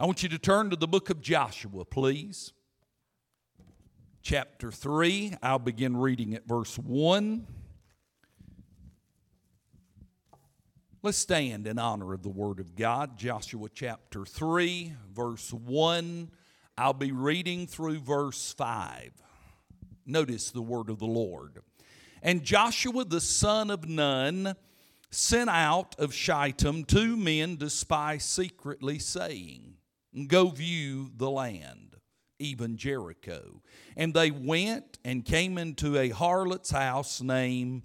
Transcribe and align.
I 0.00 0.06
want 0.06 0.22
you 0.22 0.28
to 0.28 0.38
turn 0.38 0.70
to 0.70 0.76
the 0.76 0.86
book 0.86 1.10
of 1.10 1.20
Joshua, 1.20 1.84
please. 1.84 2.52
Chapter 4.22 4.70
3. 4.70 5.34
I'll 5.42 5.58
begin 5.58 5.96
reading 5.96 6.34
at 6.34 6.46
verse 6.46 6.78
1. 6.78 7.44
Let's 11.02 11.18
stand 11.18 11.66
in 11.66 11.80
honor 11.80 12.14
of 12.14 12.22
the 12.22 12.28
Word 12.28 12.60
of 12.60 12.76
God. 12.76 13.18
Joshua 13.18 13.68
chapter 13.74 14.24
3, 14.24 14.92
verse 15.12 15.52
1. 15.52 16.30
I'll 16.76 16.92
be 16.92 17.10
reading 17.10 17.66
through 17.66 17.98
verse 17.98 18.54
5. 18.56 19.10
Notice 20.06 20.52
the 20.52 20.62
word 20.62 20.90
of 20.90 21.00
the 21.00 21.06
Lord. 21.06 21.58
And 22.22 22.44
Joshua 22.44 23.04
the 23.04 23.20
son 23.20 23.68
of 23.68 23.88
Nun 23.88 24.54
sent 25.10 25.50
out 25.50 25.96
of 25.98 26.14
Shittim 26.14 26.84
two 26.84 27.16
men 27.16 27.56
to 27.56 27.68
spy 27.68 28.18
secretly, 28.18 29.00
saying, 29.00 29.74
Go 30.26 30.48
view 30.48 31.10
the 31.16 31.30
land, 31.30 31.96
even 32.38 32.76
Jericho. 32.76 33.62
And 33.96 34.14
they 34.14 34.30
went 34.30 34.98
and 35.04 35.24
came 35.24 35.58
into 35.58 35.98
a 35.98 36.08
harlot's 36.10 36.70
house 36.70 37.20
named 37.20 37.82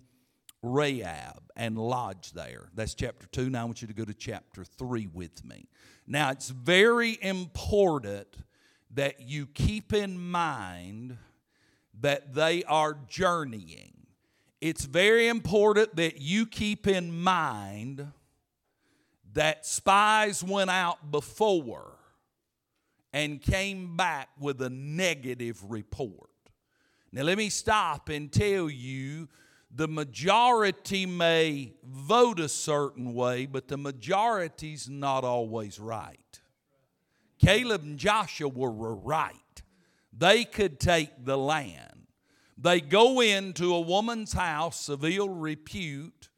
Rahab 0.62 1.51
and 1.55 1.77
lodged 1.77 2.35
there. 2.35 2.70
That's 2.73 2.93
chapter 2.93 3.27
2. 3.27 3.49
Now 3.49 3.63
I 3.63 3.65
want 3.65 3.81
you 3.81 3.88
to 3.88 3.93
go 3.93 4.05
to 4.05 4.13
chapter 4.13 4.63
3 4.63 5.07
with 5.13 5.43
me. 5.43 5.67
Now 6.07 6.31
it's 6.31 6.49
very 6.49 7.17
important 7.21 8.37
that 8.91 9.21
you 9.21 9.48
keep 9.48 9.93
in 9.93 10.20
mind 10.20 11.17
that 11.99 12.34
they 12.34 12.63
are 12.63 12.98
journeying 13.07 13.93
it's 14.63 14.85
very 14.85 15.27
important 15.27 15.98
that 15.98 16.21
you 16.21 16.45
keep 16.45 16.87
in 16.87 17.13
mind 17.13 18.13
that 19.34 19.65
spies 19.65 20.41
went 20.41 20.70
out 20.70 21.12
before 21.12 21.98
and 23.13 23.40
came 23.41 23.95
back 23.95 24.30
with 24.40 24.62
a 24.62 24.70
negative 24.70 25.63
report. 25.70 26.29
Now, 27.12 27.21
let 27.21 27.37
me 27.37 27.49
stop 27.49 28.10
and 28.10 28.32
tell 28.32 28.70
you 28.70 29.29
the 29.76 29.87
majority 29.87 31.05
may 31.05 31.74
vote 31.84 32.40
a 32.40 32.49
certain 32.49 33.13
way, 33.13 33.46
but 33.46 33.68
the 33.68 33.77
majority's 33.77 34.90
not 34.90 35.24
always 35.24 35.79
right. 35.79 36.20
Caleb 37.37 37.84
and 37.84 37.99
Joshua 37.99 38.49
were 38.49 38.96
right, 38.96 39.37
they 40.12 40.43
could 40.43 40.80
take 40.80 41.26
the 41.26 41.37
land. 41.37 42.07
They 42.57 42.82
go 42.82 43.20
into 43.20 43.74
a 43.74 43.82
woman's 43.82 44.34
house 44.34 44.90
of 44.90 45.04
ill 45.04 45.30
repute, 45.30 46.30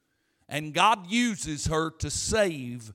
and 0.49 0.73
God 0.73 1.07
uses 1.07 1.67
her 1.67 1.91
to 1.99 2.09
save 2.09 2.93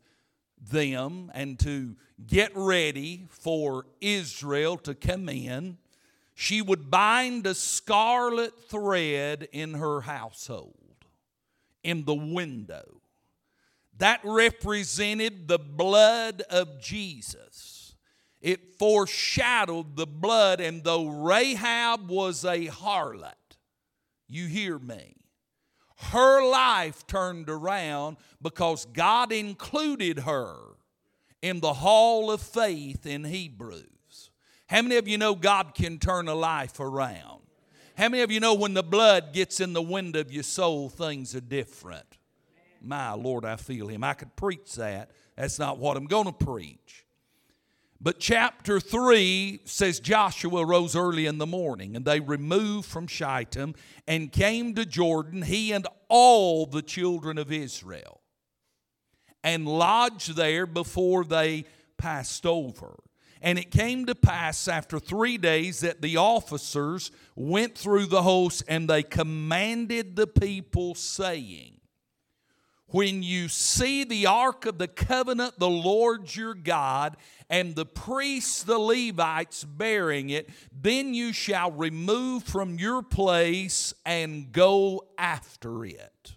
them 0.61 1.31
and 1.35 1.59
to 1.61 1.97
get 2.27 2.53
ready 2.55 3.27
for 3.31 3.87
Israel 4.01 4.77
to 4.79 4.95
come 4.95 5.29
in. 5.29 5.79
She 6.35 6.63
would 6.63 6.91
bind 6.91 7.47
a 7.47 7.55
scarlet 7.55 8.59
thread 8.69 9.49
in 9.53 9.75
her 9.75 10.01
household, 10.01 11.05
in 11.83 12.05
the 12.05 12.15
window. 12.15 13.01
That 13.99 14.21
represented 14.25 15.49
the 15.49 15.59
blood 15.59 16.43
of 16.49 16.81
Jesus 16.81 17.81
it 18.41 18.79
foreshadowed 18.79 19.97
the 19.97 20.07
blood. 20.07 20.61
And 20.61 20.83
though 20.83 21.09
Rahab 21.09 22.09
was 22.09 22.45
a 22.45 22.67
harlot, 22.67 23.35
you 24.29 24.47
hear 24.47 24.79
me, 24.79 25.17
her 26.01 26.49
life 26.49 27.07
turned 27.07 27.49
around 27.49 28.17
because 28.41 28.87
God 28.87 29.33
included 29.33 30.21
her 30.21 30.57
in 31.43 31.61
the 31.61 31.75
hall 31.75 32.31
of 32.31 32.41
faith 32.41 33.07
in 33.07 33.25
Hebrews. 33.25 34.31
How 34.67 34.83
many 34.83 34.97
of 34.97 35.09
you 35.09 35.19
know 35.19 35.35
God 35.35 35.75
can 35.75 35.99
turn 35.99 36.29
a 36.29 36.35
life 36.35 36.81
around? 36.81 37.43
How 37.97 38.09
many 38.09 38.23
of 38.23 38.31
you 38.31 38.41
know 38.41 38.55
when 38.55 38.73
the 38.73 38.83
blood 38.83 39.33
gets 39.33 39.61
in 39.61 39.73
the 39.73 39.83
window 39.83 40.21
of 40.21 40.33
your 40.33 40.43
soul, 40.43 40.89
things 40.89 41.35
are 41.35 41.41
different? 41.41 42.19
My 42.81 43.13
Lord, 43.13 43.45
I 43.45 43.57
feel 43.57 43.89
Him. 43.89 44.03
I 44.05 44.15
could 44.15 44.35
preach 44.37 44.75
that. 44.77 45.11
That's 45.37 45.59
not 45.59 45.79
what 45.79 45.97
I'm 45.97 46.07
going 46.07 46.27
to 46.27 46.33
preach. 46.33 47.05
But 48.03 48.19
chapter 48.19 48.81
3 48.81 49.61
says 49.67 50.01
Joshua 50.01 50.65
rose 50.65 50.97
early 50.97 51.27
in 51.27 51.37
the 51.37 51.47
morning, 51.47 51.95
and 51.95 52.05
they 52.05 52.19
removed 52.19 52.89
from 52.89 53.07
Shittim 53.07 53.75
and 54.07 54.33
came 54.33 54.75
to 54.77 54.87
Jordan, 54.87 55.43
he 55.43 55.71
and 55.73 55.87
all 56.09 56.65
the 56.65 56.81
children 56.81 57.37
of 57.37 57.53
Israel, 57.53 58.23
and 59.45 59.69
lodged 59.69 60.35
there 60.35 60.67
before 60.67 61.25
they 61.25 61.67
passed 61.99 62.47
over. 62.47 63.01
And 63.43 63.59
it 63.59 63.71
came 63.71 64.07
to 64.07 64.15
pass 64.15 64.67
after 64.67 64.99
three 64.99 65.37
days 65.37 65.81
that 65.81 66.01
the 66.01 66.17
officers 66.17 67.11
went 67.37 67.77
through 67.77 68.07
the 68.07 68.23
host 68.23 68.63
and 68.67 68.89
they 68.89 69.03
commanded 69.03 70.17
the 70.17 70.27
people, 70.27 70.95
saying, 70.95 71.80
when 72.91 73.23
you 73.23 73.49
see 73.49 74.05
the 74.05 74.27
ark 74.27 74.67
of 74.67 74.79
the 74.79 74.89
covenant, 74.89 75.59
the 75.59 75.69
Lord 75.69 76.35
your 76.35 76.55
God, 76.55 77.17
and 77.49 77.75
the 77.75 77.87
priests, 77.87 78.63
the 78.63 78.79
Levites, 78.79 79.65
bearing 79.65 80.31
it, 80.31 80.49
then 80.73 81.15
you 81.15 81.33
shall 81.33 81.71
remove 81.73 82.45
from 82.45 82.79
your 82.79 83.03
place 83.03 83.95
and 84.05 84.53
go 84.53 85.05
after 85.19 85.85
it. 85.85 86.37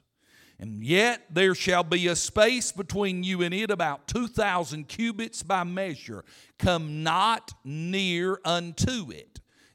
And 0.59 0.83
yet 0.83 1.23
there 1.29 1.55
shall 1.55 1.83
be 1.83 2.07
a 2.07 2.15
space 2.15 2.71
between 2.71 3.23
you 3.23 3.41
and 3.41 3.53
it 3.53 3.69
about 3.69 4.07
2,000 4.07 4.87
cubits 4.87 5.43
by 5.43 5.63
measure. 5.63 6.23
Come 6.57 7.03
not 7.03 7.51
near 7.65 8.39
unto 8.45 9.11
it 9.11 9.32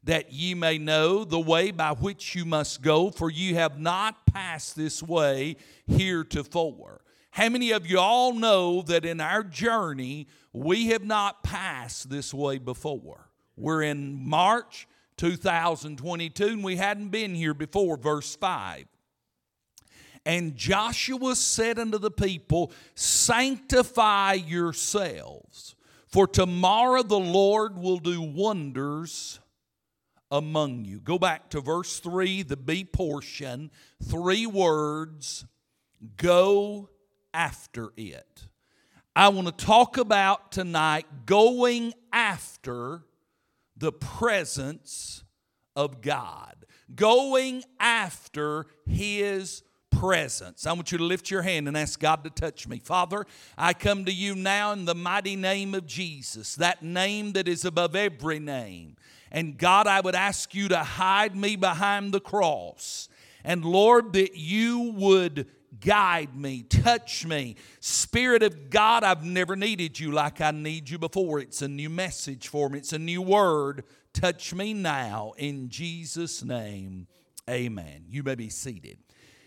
that 0.09 0.33
ye 0.33 0.55
may 0.55 0.79
know 0.79 1.23
the 1.23 1.39
way 1.39 1.69
by 1.69 1.91
which 1.91 2.33
you 2.33 2.43
must 2.43 2.81
go, 2.81 3.11
for 3.11 3.29
you 3.29 3.53
have 3.53 3.79
not 3.79 4.25
passed 4.25 4.75
this 4.75 5.03
way 5.03 5.55
heretofore. 5.85 7.01
How 7.29 7.47
many 7.47 7.69
of 7.69 7.85
you 7.85 7.99
all 7.99 8.33
know 8.33 8.81
that 8.81 9.05
in 9.05 9.21
our 9.21 9.43
journey 9.43 10.25
we 10.51 10.87
have 10.87 11.03
not 11.03 11.43
passed 11.43 12.09
this 12.09 12.33
way 12.33 12.57
before? 12.57 13.29
We're 13.55 13.83
in 13.83 14.27
March 14.27 14.87
2022 15.17 16.43
and 16.43 16.63
we 16.63 16.77
hadn't 16.77 17.09
been 17.09 17.35
here 17.35 17.53
before, 17.53 17.95
verse 17.95 18.35
5. 18.35 18.85
And 20.25 20.55
Joshua 20.55 21.35
said 21.35 21.77
unto 21.77 21.99
the 21.99 22.09
people, 22.09 22.71
Sanctify 22.95 24.33
yourselves, 24.33 25.75
for 26.07 26.25
tomorrow 26.25 27.03
the 27.03 27.19
Lord 27.19 27.77
will 27.77 27.99
do 27.99 28.23
wonders 28.23 29.39
among 30.31 30.85
you. 30.85 30.99
Go 30.99 31.17
back 31.17 31.49
to 31.49 31.61
verse 31.61 31.99
3, 31.99 32.43
the 32.43 32.57
B 32.57 32.83
portion. 32.83 33.71
Three 34.03 34.45
words 34.45 35.45
go 36.17 36.89
after 37.33 37.91
it. 37.97 38.43
I 39.15 39.29
want 39.29 39.47
to 39.47 39.65
talk 39.65 39.97
about 39.97 40.51
tonight 40.51 41.05
going 41.25 41.93
after 42.13 43.03
the 43.75 43.91
presence 43.91 45.23
of 45.75 46.01
God, 46.01 46.65
going 46.93 47.63
after 47.79 48.67
His 48.85 49.63
presence. 49.91 50.65
I 50.65 50.73
want 50.73 50.91
you 50.91 50.97
to 50.97 51.03
lift 51.03 51.31
your 51.31 51.41
hand 51.41 51.67
and 51.67 51.75
ask 51.75 51.99
God 51.99 52.23
to 52.23 52.29
touch 52.29 52.67
me. 52.67 52.79
Father, 52.79 53.25
I 53.57 53.73
come 53.73 54.05
to 54.05 54.11
you 54.11 54.35
now 54.35 54.71
in 54.71 54.85
the 54.85 54.95
mighty 54.95 55.35
name 55.35 55.73
of 55.73 55.85
Jesus, 55.85 56.55
that 56.55 56.83
name 56.83 57.33
that 57.33 57.47
is 57.47 57.65
above 57.65 57.95
every 57.95 58.39
name. 58.39 58.95
And 59.31 59.57
God, 59.57 59.87
I 59.87 60.01
would 60.01 60.15
ask 60.15 60.53
you 60.53 60.67
to 60.69 60.79
hide 60.79 61.35
me 61.35 61.55
behind 61.55 62.13
the 62.13 62.19
cross. 62.19 63.09
And 63.43 63.63
Lord, 63.63 64.13
that 64.13 64.35
you 64.35 64.93
would 64.95 65.47
guide 65.79 66.35
me, 66.35 66.63
touch 66.63 67.25
me. 67.25 67.55
Spirit 67.79 68.43
of 68.43 68.69
God, 68.69 69.03
I've 69.03 69.23
never 69.23 69.55
needed 69.55 69.99
you 69.99 70.11
like 70.11 70.41
I 70.41 70.51
need 70.51 70.89
you 70.89 70.97
before. 70.97 71.39
It's 71.39 71.61
a 71.61 71.67
new 71.67 71.89
message 71.89 72.47
for 72.47 72.69
me, 72.69 72.79
it's 72.79 72.93
a 72.93 72.99
new 72.99 73.21
word. 73.21 73.83
Touch 74.11 74.53
me 74.53 74.73
now 74.73 75.33
in 75.37 75.69
Jesus' 75.69 76.43
name. 76.43 77.07
Amen. 77.47 78.05
You 78.09 78.23
may 78.23 78.35
be 78.35 78.49
seated. 78.49 78.97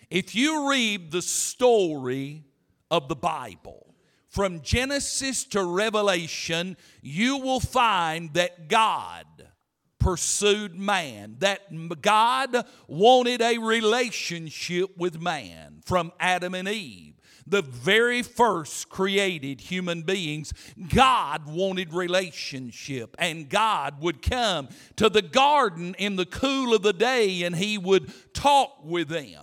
If 0.09 0.35
you 0.35 0.71
read 0.71 1.11
the 1.11 1.23
story 1.23 2.45
of 2.91 3.09
the 3.09 3.17
Bible, 3.17 3.93
from 4.29 4.63
Genesis 4.63 5.45
to 5.45 5.63
Revelation, 5.63 6.79
you 7.03 7.37
will 7.37 7.61
find 7.61 8.33
that 8.33 8.67
God 8.69 9.27
pursued 10.03 10.79
man, 10.79 11.37
that 11.39 11.61
God 12.03 12.67
wanted 12.89 13.41
a 13.41 13.59
relationship 13.59 14.97
with 14.97 15.21
man 15.21 15.81
from 15.85 16.13
Adam 16.19 16.55
and 16.55 16.69
Eve. 16.69 17.15
The 17.47 17.63
very 17.63 18.23
first 18.23 18.89
created 18.89 19.61
human 19.61 20.03
beings, 20.03 20.53
God 20.95 21.47
wanted 21.47 21.93
relationship, 21.93 23.15
and 23.19 23.49
God 23.49 24.01
would 24.01 24.23
come 24.23 24.69
to 24.97 25.09
the 25.09 25.23
garden 25.23 25.95
in 25.99 26.17
the 26.17 26.27
cool 26.27 26.75
of 26.75 26.83
the 26.83 26.93
day 26.93 27.43
and 27.43 27.55
He 27.57 27.79
would 27.79 28.13
talk 28.33 28.85
with 28.85 29.09
them. 29.09 29.39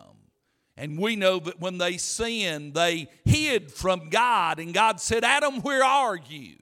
And 0.78 0.98
we 0.98 1.18
know 1.18 1.40
that 1.40 1.60
when 1.60 1.78
they 1.78 1.98
sinned, 1.98 2.74
they 2.74 3.10
hid 3.26 3.70
from 3.70 4.10
God, 4.10 4.60
and 4.60 4.74
God 4.74 5.02
said, 5.02 5.26
Adam, 5.26 5.62
where 5.62 5.84
are 5.84 6.16
you? 6.16 6.56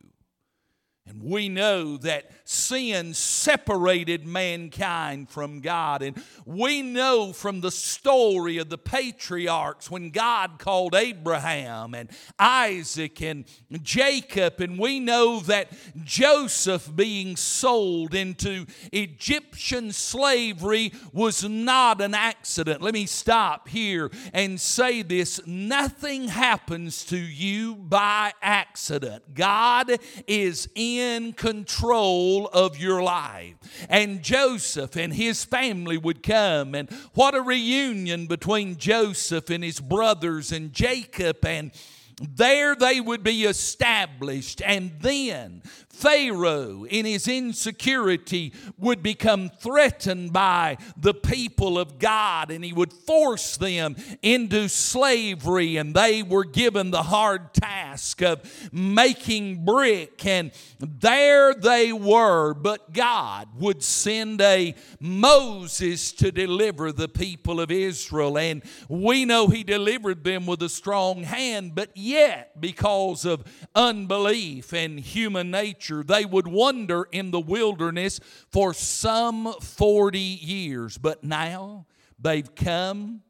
We 1.21 1.49
know 1.49 1.97
that 1.97 2.31
sin 2.43 3.13
separated 3.13 4.25
mankind 4.25 5.29
from 5.29 5.59
God. 5.59 6.01
And 6.01 6.21
we 6.45 6.81
know 6.81 7.33
from 7.33 7.61
the 7.61 7.71
story 7.71 8.57
of 8.57 8.69
the 8.69 8.77
patriarchs 8.77 9.91
when 9.91 10.11
God 10.11 10.57
called 10.57 10.95
Abraham 10.95 11.93
and 11.93 12.09
Isaac 12.39 13.21
and 13.21 13.45
Jacob, 13.81 14.61
and 14.61 14.79
we 14.79 14.99
know 14.99 15.39
that 15.41 15.71
Joseph 16.03 16.89
being 16.95 17.35
sold 17.35 18.13
into 18.13 18.65
Egyptian 18.91 19.91
slavery 19.91 20.93
was 21.11 21.43
not 21.43 22.01
an 22.01 22.13
accident. 22.13 22.81
Let 22.81 22.93
me 22.93 23.05
stop 23.05 23.67
here 23.67 24.09
and 24.33 24.59
say 24.59 25.01
this 25.01 25.45
nothing 25.45 26.27
happens 26.29 27.05
to 27.05 27.17
you 27.17 27.75
by 27.75 28.33
accident. 28.41 29.33
God 29.33 29.91
is 30.27 30.69
in 30.75 30.96
control 31.33 32.47
of 32.47 32.77
your 32.77 33.01
life. 33.01 33.55
And 33.89 34.21
Joseph 34.23 34.95
and 34.95 35.13
his 35.13 35.43
family 35.43 35.97
would 35.97 36.23
come, 36.23 36.75
and 36.75 36.89
what 37.13 37.35
a 37.35 37.41
reunion 37.41 38.27
between 38.27 38.77
Joseph 38.77 39.49
and 39.49 39.63
his 39.63 39.79
brothers 39.79 40.51
and 40.51 40.73
Jacob 40.73 41.45
and 41.45 41.71
there 42.19 42.75
they 42.75 42.99
would 42.99 43.21
be 43.23 43.43
established, 43.43 44.59
and 44.65 44.91
then 45.01 45.61
Pharaoh, 45.97 46.85
in 46.85 47.05
his 47.05 47.27
insecurity, 47.27 48.53
would 48.77 49.01
become 49.01 49.49
threatened 49.49 50.31
by 50.31 50.77
the 50.95 51.15
people 51.15 51.79
of 51.79 51.97
God 51.97 52.51
and 52.51 52.63
he 52.63 52.71
would 52.71 52.93
force 52.93 53.57
them 53.57 53.95
into 54.21 54.67
slavery. 54.67 55.75
And 55.77 55.95
they 55.95 56.21
were 56.21 56.43
given 56.43 56.91
the 56.91 57.01
hard 57.01 57.51
task 57.55 58.21
of 58.21 58.71
making 58.71 59.65
brick. 59.65 60.23
And 60.23 60.51
there 60.79 61.55
they 61.55 61.91
were. 61.91 62.53
But 62.53 62.93
God 62.93 63.47
would 63.57 63.81
send 63.81 64.39
a 64.39 64.75
Moses 64.99 66.11
to 66.13 66.31
deliver 66.31 66.91
the 66.91 67.09
people 67.09 67.59
of 67.59 67.71
Israel. 67.71 68.37
And 68.37 68.61
we 68.87 69.25
know 69.25 69.47
he 69.47 69.63
delivered 69.63 70.23
them 70.23 70.45
with 70.45 70.61
a 70.61 70.69
strong 70.69 71.23
hand, 71.23 71.73
but 71.73 71.89
yet, 71.95 72.61
because 72.61 73.25
of 73.25 73.43
unbelief 73.73 74.73
and 74.73 74.99
human 74.99 75.49
nature, 75.49 75.86
they 75.89 76.25
would 76.25 76.47
wander 76.47 77.07
in 77.11 77.31
the 77.31 77.39
wilderness 77.39 78.19
for 78.51 78.73
some 78.73 79.53
40 79.61 80.19
years. 80.19 80.97
But 80.97 81.23
now 81.23 81.85
they've 82.19 82.53
come 82.55 83.21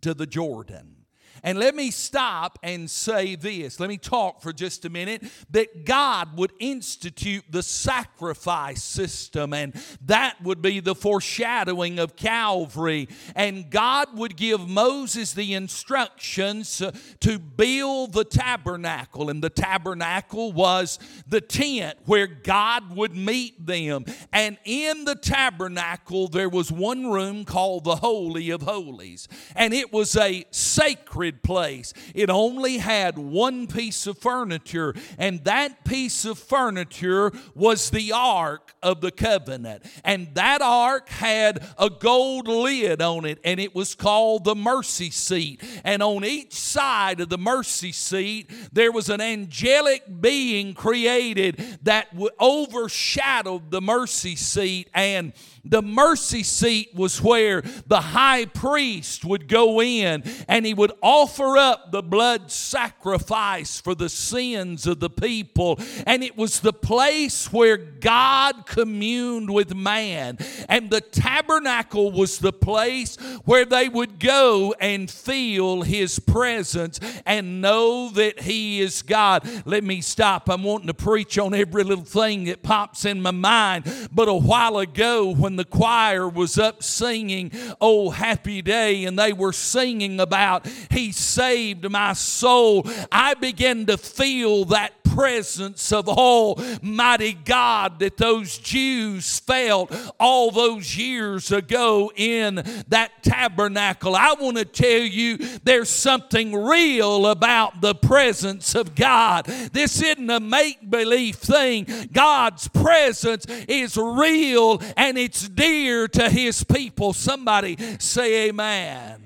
to 0.00 0.14
the 0.14 0.26
Jordan. 0.26 1.01
And 1.42 1.58
let 1.58 1.74
me 1.74 1.90
stop 1.90 2.58
and 2.62 2.88
say 2.88 3.34
this. 3.34 3.80
Let 3.80 3.88
me 3.88 3.98
talk 3.98 4.42
for 4.42 4.52
just 4.52 4.84
a 4.84 4.90
minute 4.90 5.24
that 5.50 5.84
God 5.84 6.38
would 6.38 6.52
institute 6.60 7.44
the 7.50 7.62
sacrifice 7.62 8.82
system, 8.82 9.52
and 9.52 9.74
that 10.04 10.40
would 10.42 10.62
be 10.62 10.78
the 10.78 10.94
foreshadowing 10.94 11.98
of 11.98 12.14
Calvary. 12.14 13.08
And 13.34 13.70
God 13.70 14.16
would 14.16 14.36
give 14.36 14.68
Moses 14.68 15.32
the 15.32 15.54
instructions 15.54 16.80
uh, 16.80 16.92
to 17.20 17.38
build 17.38 18.12
the 18.12 18.24
tabernacle, 18.24 19.28
and 19.28 19.42
the 19.42 19.50
tabernacle 19.50 20.52
was 20.52 20.98
the 21.26 21.40
tent 21.40 21.98
where 22.04 22.26
God 22.26 22.94
would 22.96 23.16
meet 23.16 23.66
them. 23.66 24.04
And 24.32 24.58
in 24.64 25.04
the 25.04 25.16
tabernacle, 25.16 26.28
there 26.28 26.48
was 26.48 26.70
one 26.70 27.10
room 27.10 27.44
called 27.44 27.84
the 27.84 27.96
Holy 27.96 28.50
of 28.50 28.62
Holies, 28.62 29.26
and 29.56 29.74
it 29.74 29.92
was 29.92 30.16
a 30.16 30.44
sacred 30.50 31.31
place. 31.40 31.92
It 32.14 32.28
only 32.30 32.78
had 32.78 33.16
one 33.16 33.66
piece 33.66 34.06
of 34.06 34.18
furniture, 34.18 34.94
and 35.18 35.42
that 35.44 35.84
piece 35.84 36.24
of 36.24 36.38
furniture 36.38 37.32
was 37.54 37.90
the 37.90 38.12
Ark 38.12 38.74
of 38.82 39.00
the 39.00 39.10
Covenant. 39.10 39.84
And 40.04 40.34
that 40.34 40.60
ark 40.60 41.08
had 41.08 41.64
a 41.78 41.88
gold 41.88 42.48
lid 42.48 43.00
on 43.00 43.24
it, 43.24 43.38
and 43.44 43.60
it 43.60 43.74
was 43.74 43.94
called 43.94 44.44
the 44.44 44.54
mercy 44.54 45.10
seat. 45.10 45.62
And 45.84 46.02
on 46.02 46.24
each 46.24 46.54
side 46.54 47.20
of 47.20 47.28
the 47.28 47.38
mercy 47.38 47.92
seat, 47.92 48.50
there 48.72 48.92
was 48.92 49.08
an 49.08 49.20
angelic 49.20 50.02
being 50.20 50.74
created 50.74 51.78
that 51.82 52.08
overshadowed 52.40 53.70
the 53.70 53.80
mercy 53.80 54.36
seat 54.36 54.88
and 54.94 55.32
the 55.64 55.82
mercy 55.82 56.42
seat 56.42 56.92
was 56.94 57.22
where 57.22 57.62
the 57.86 58.00
high 58.00 58.46
priest 58.46 59.24
would 59.24 59.46
go 59.46 59.80
in 59.80 60.24
and 60.48 60.66
he 60.66 60.74
would 60.74 60.92
offer 61.00 61.56
up 61.56 61.92
the 61.92 62.02
blood 62.02 62.50
sacrifice 62.50 63.80
for 63.80 63.94
the 63.94 64.08
sins 64.08 64.86
of 64.88 64.98
the 64.98 65.10
people. 65.10 65.78
And 66.04 66.24
it 66.24 66.36
was 66.36 66.60
the 66.60 66.72
place 66.72 67.52
where 67.52 67.76
God 67.76 68.66
communed 68.66 69.50
with 69.50 69.74
man. 69.74 70.38
And 70.68 70.90
the 70.90 71.00
tabernacle 71.00 72.10
was 72.10 72.38
the 72.38 72.52
place 72.52 73.16
where 73.44 73.64
they 73.64 73.88
would 73.88 74.18
go 74.18 74.74
and 74.80 75.08
feel 75.08 75.82
his 75.82 76.18
presence 76.18 76.98
and 77.24 77.60
know 77.60 78.08
that 78.10 78.40
he 78.40 78.80
is 78.80 79.02
God. 79.02 79.48
Let 79.64 79.84
me 79.84 80.00
stop. 80.00 80.48
I'm 80.48 80.64
wanting 80.64 80.88
to 80.88 80.94
preach 80.94 81.38
on 81.38 81.54
every 81.54 81.84
little 81.84 82.04
thing 82.04 82.44
that 82.44 82.62
pops 82.64 83.04
in 83.04 83.22
my 83.22 83.30
mind. 83.30 84.08
But 84.10 84.28
a 84.28 84.34
while 84.34 84.78
ago, 84.78 85.32
when 85.32 85.51
when 85.52 85.58
the 85.58 85.64
choir 85.66 86.26
was 86.26 86.58
up 86.58 86.82
singing, 86.82 87.52
Oh, 87.78 88.08
happy 88.08 88.62
day, 88.62 89.04
and 89.04 89.18
they 89.18 89.34
were 89.34 89.52
singing 89.52 90.18
about, 90.18 90.66
He 90.90 91.12
saved 91.12 91.90
my 91.90 92.14
soul, 92.14 92.88
I 93.10 93.34
began 93.34 93.84
to 93.86 93.98
feel 93.98 94.64
that 94.66 95.01
presence 95.14 95.92
of 95.92 96.08
Almighty 96.08 97.34
God 97.34 97.98
that 97.98 98.16
those 98.16 98.56
Jews 98.56 99.38
felt 99.40 99.94
all 100.18 100.50
those 100.50 100.96
years 100.96 101.52
ago 101.52 102.10
in 102.16 102.62
that 102.88 103.22
tabernacle. 103.22 104.16
I 104.16 104.34
want 104.40 104.56
to 104.56 104.64
tell 104.64 105.00
you 105.00 105.36
there's 105.64 105.90
something 105.90 106.54
real 106.54 107.26
about 107.26 107.80
the 107.80 107.94
presence 107.94 108.74
of 108.74 108.94
God. 108.94 109.44
This 109.44 110.02
isn't 110.02 110.30
a 110.30 110.40
make 110.40 110.88
believe 110.88 111.36
thing. 111.36 111.86
God's 112.12 112.68
presence 112.68 113.44
is 113.68 113.96
real 113.96 114.80
and 114.96 115.18
it's 115.18 115.48
dear 115.48 116.08
to 116.08 116.30
His 116.30 116.64
people. 116.64 117.12
Somebody 117.12 117.76
say, 117.98 118.48
Amen. 118.48 119.22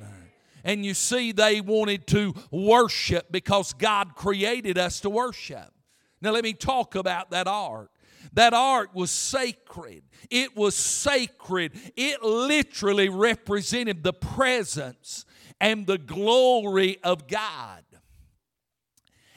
And 0.64 0.84
you 0.84 0.94
see, 0.94 1.30
they 1.30 1.60
wanted 1.60 2.08
to 2.08 2.34
worship 2.50 3.30
because 3.30 3.72
God 3.72 4.16
created 4.16 4.78
us 4.78 4.98
to 5.00 5.10
worship. 5.10 5.75
Now, 6.20 6.30
let 6.30 6.44
me 6.44 6.52
talk 6.52 6.94
about 6.94 7.30
that 7.30 7.46
ark. 7.46 7.90
That 8.32 8.54
ark 8.54 8.90
was 8.94 9.10
sacred. 9.10 10.02
It 10.30 10.56
was 10.56 10.74
sacred. 10.74 11.72
It 11.96 12.22
literally 12.22 13.08
represented 13.08 14.02
the 14.02 14.12
presence 14.12 15.24
and 15.60 15.86
the 15.86 15.98
glory 15.98 16.98
of 17.02 17.28
God. 17.28 17.82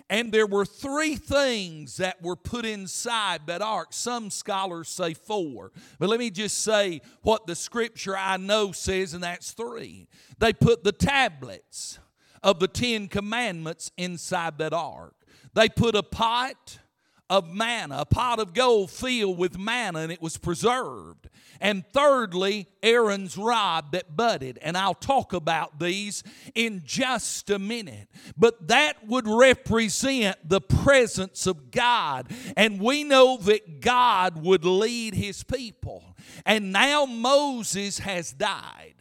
And 0.10 0.32
there 0.32 0.48
were 0.48 0.66
three 0.66 1.16
things 1.16 1.98
that 1.98 2.24
were 2.24 2.36
put 2.36 2.66
inside 2.66 3.42
that 3.46 3.62
ark. 3.62 3.90
Some 3.92 4.32
scholars 4.32 4.90
say 4.90 5.14
four. 5.14 5.72
But 6.00 6.10
let 6.10 6.20
me 6.20 6.32
just 6.32 6.64
say 6.64 7.02
what 7.22 7.46
the 7.46 7.56
scripture 7.56 8.18
I 8.18 8.38
know 8.38 8.72
says, 8.72 9.14
and 9.14 9.24
that's 9.24 9.52
three. 9.52 10.08
They 10.40 10.52
put 10.52 10.84
the 10.84 10.92
tablets 10.92 12.00
of 12.42 12.60
the 12.60 12.68
Ten 12.68 13.08
Commandments 13.08 13.92
inside 13.98 14.58
that 14.58 14.74
ark. 14.74 15.14
They 15.60 15.68
put 15.68 15.94
a 15.94 16.04
pot 16.04 16.80
of 17.30 17.54
manna, 17.54 17.98
a 17.98 18.06
pot 18.06 18.40
of 18.40 18.54
gold 18.54 18.92
filled 18.92 19.38
with 19.38 19.60
manna, 19.60 20.00
and 20.00 20.10
it 20.10 20.22
was 20.22 20.38
preserved. 20.38 21.28
And 21.60 21.84
thirdly, 21.92 22.70
Aaron's 22.82 23.38
rod 23.38 23.92
that 23.92 24.16
budded. 24.16 24.58
And 24.62 24.78
I'll 24.78 24.94
talk 24.94 25.34
about 25.34 25.78
these 25.78 26.24
in 26.56 26.84
just 26.86 27.50
a 27.50 27.60
minute. 27.60 28.08
But 28.38 28.70
that 28.70 29.06
would 29.06 29.28
represent 29.28 30.38
the 30.48 30.62
presence 30.62 31.46
of 31.46 31.72
God. 31.72 32.32
And 32.56 32.80
we 32.80 33.04
know 33.04 33.36
that 33.36 33.82
God 33.82 34.42
would 34.42 34.64
lead 34.64 35.14
his 35.14 35.44
people. 35.44 36.16
And 36.46 36.72
now 36.72 37.04
Moses 37.04 38.00
has 38.00 38.32
died 38.32 38.96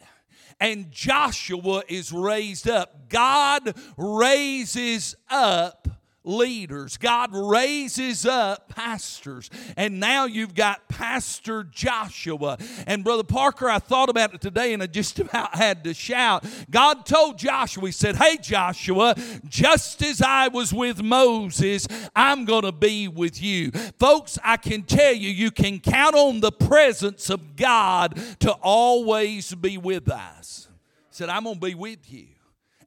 and 0.59 0.91
Joshua 0.91 1.83
is 1.87 2.11
raised 2.11 2.67
up. 2.67 3.07
God 3.07 3.73
raises 3.95 5.15
up 5.29 5.87
leaders. 6.29 6.97
God 6.97 7.31
raises 7.33 8.25
up 8.25 8.69
pastors. 8.69 9.49
And 9.75 9.99
now 9.99 10.25
you've 10.25 10.55
got 10.55 10.87
Pastor 10.87 11.63
Joshua. 11.63 12.57
And 12.87 13.03
Brother 13.03 13.23
Parker, 13.23 13.69
I 13.69 13.79
thought 13.79 14.09
about 14.09 14.33
it 14.33 14.41
today 14.41 14.73
and 14.73 14.83
I 14.83 14.87
just 14.87 15.19
about 15.19 15.55
had 15.55 15.83
to 15.83 15.93
shout. 15.93 16.45
God 16.69 17.05
told 17.05 17.37
Joshua, 17.37 17.87
He 17.87 17.91
said, 17.91 18.15
Hey, 18.15 18.37
Joshua, 18.37 19.15
just 19.47 20.01
as 20.03 20.21
I 20.21 20.47
was 20.47 20.73
with 20.73 21.01
Moses, 21.01 21.87
I'm 22.15 22.45
going 22.45 22.63
to 22.63 22.71
be 22.71 23.07
with 23.07 23.41
you. 23.41 23.71
Folks, 23.99 24.37
I 24.43 24.57
can 24.57 24.83
tell 24.83 25.13
you, 25.13 25.29
you 25.29 25.51
can 25.51 25.79
count 25.79 26.15
on 26.15 26.39
the 26.39 26.51
presence 26.51 27.29
of 27.29 27.55
God 27.55 28.19
to 28.39 28.51
always 28.61 29.53
be 29.55 29.77
with 29.77 30.09
us. 30.09 30.67
He 31.09 31.15
said, 31.15 31.29
I'm 31.29 31.43
going 31.43 31.59
to 31.59 31.65
be 31.65 31.75
with 31.75 32.11
you. 32.11 32.27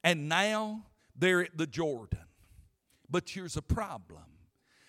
And 0.05 0.29
now 0.29 0.85
they're 1.17 1.43
at 1.43 1.57
the 1.57 1.67
Jordan. 1.67 2.19
But 3.13 3.29
here's 3.29 3.59
a 3.59 3.63
problem 3.63 4.23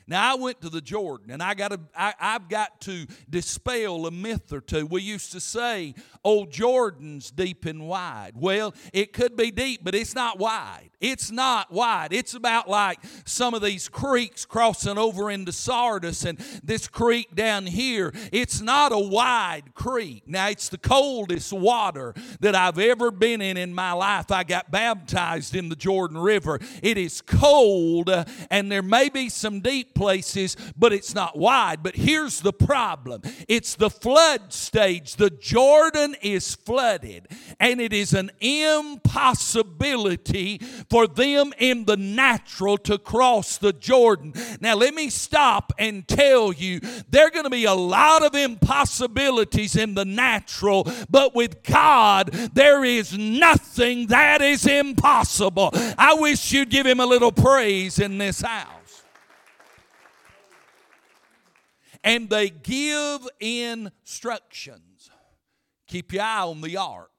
Now 0.08 0.34
I 0.34 0.36
went 0.36 0.62
to 0.62 0.70
the 0.70 0.82
Jordan, 0.82 1.32
and 1.32 1.42
I 1.42 1.54
got 1.54 1.72
to, 1.72 1.80
I, 1.96 2.14
I've 2.20 2.50
got 2.50 2.82
to 2.82 3.06
dispel 3.30 4.06
a 4.06 4.12
myth 4.12 4.52
or 4.52 4.62
two. 4.62 4.86
We 4.86 5.02
used 5.02 5.32
to 5.32 5.40
say, 5.40 5.96
"Old 6.24 6.52
Jordan's 6.52 7.32
deep 7.32 7.66
and 7.66 7.88
wide." 7.88 8.34
Well, 8.36 8.74
it 8.92 9.14
could 9.14 9.36
be 9.36 9.52
deep, 9.52 9.82
but 9.84 9.96
it's 9.96 10.16
not 10.16 10.40
wide. 10.40 10.90
It's 11.00 11.32
not 11.32 11.72
wide. 11.72 12.14
It's 12.14 12.34
about 12.34 12.70
like 12.70 13.00
some 13.26 13.54
of 13.54 13.62
these 13.62 13.90
creeks 13.90 14.46
crossing 14.46 14.98
over 14.98 15.30
into 15.30 15.52
Sardis 15.52 16.24
and 16.24 16.38
this 16.64 16.88
creek 16.88 17.36
down 17.36 17.66
here. 17.66 18.14
It's 18.32 18.62
not 18.62 18.92
a 18.92 19.00
wide 19.00 19.74
creek. 19.74 20.24
Now, 20.28 20.48
it's 20.48 20.70
the 20.70 20.78
coldest 20.78 21.52
water 21.52 22.14
that 22.40 22.56
I've 22.56 22.80
ever 22.80 23.12
been 23.12 23.42
in 23.42 23.58
in 23.58 23.74
my 23.74 23.92
life. 23.92 24.32
I 24.32 24.44
got 24.44 24.72
baptized 24.72 25.56
in 25.56 25.70
the 25.70 25.76
Jordan 25.76 26.18
River. 26.18 26.60
It 26.82 26.98
is 26.98 27.22
cold 27.22 28.10
and 28.50 28.72
there 28.72 28.82
may 28.82 29.10
be 29.10 29.30
some 29.30 29.60
deep 29.60 29.93
places, 29.94 30.56
but 30.78 30.94
it's 30.94 31.16
not 31.16 31.38
wide. 31.38 31.84
But 31.84 31.96
here's 31.96 32.42
the 32.42 32.54
problem 32.54 33.22
it's 33.48 33.76
the 33.76 33.90
flood 33.90 34.54
stage. 34.54 35.16
The 35.16 35.30
Jordan 35.30 36.16
is 36.22 36.56
flooded 36.56 37.28
and 37.60 37.82
it 37.82 37.94
is 37.94 38.14
an 38.14 38.32
impossibility 38.40 40.60
for 40.90 41.08
them 41.08 41.54
in 41.58 41.86
the 41.86 41.98
natural 41.98 42.78
to 42.80 42.98
cross 42.98 43.58
the 43.58 43.74
Jordan. 43.74 44.34
Now, 44.60 44.76
let 44.76 44.94
me 44.94 45.10
stop 45.10 45.74
and 45.78 46.08
tell 46.08 46.54
you 46.54 46.80
there 47.10 47.28
are 47.28 47.32
going 47.32 47.46
to 47.46 47.50
be 47.50 47.66
a 47.66 47.74
lot 47.74 48.24
of 48.24 48.36
impossibilities 48.36 49.76
in 49.76 49.96
the 49.96 50.06
natural, 50.06 50.88
but 51.10 51.36
with 51.36 51.64
God, 51.64 52.32
there 52.54 52.84
is 52.84 53.18
nothing 53.18 54.08
that 54.08 54.42
is 54.42 54.66
impossible. 54.66 55.70
I 55.98 56.16
wish 56.16 56.52
you'd 56.52 56.70
give 56.70 56.86
Him 56.86 57.00
a 57.00 57.06
little 57.06 57.32
praise 57.32 58.00
in 58.00 58.18
this 58.18 58.42
house. 58.42 58.83
And 62.04 62.30
they 62.30 62.50
give 62.50 63.28
instructions. 63.40 65.10
Keep 65.88 66.14
your 66.14 66.24
eye 66.24 66.42
on 66.42 66.62
the 66.62 66.78
ark. 66.78 67.10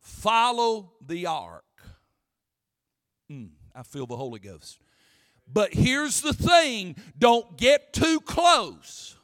Follow 0.00 0.92
the 1.04 1.26
ark. 1.26 1.64
Mm, 3.30 3.50
I 3.74 3.82
feel 3.82 4.06
the 4.06 4.16
Holy 4.16 4.40
Ghost. 4.40 4.80
But 5.50 5.72
here's 5.74 6.20
the 6.20 6.32
thing 6.32 6.96
don't 7.18 7.56
get 7.56 7.92
too 7.92 8.20
close. 8.20 9.16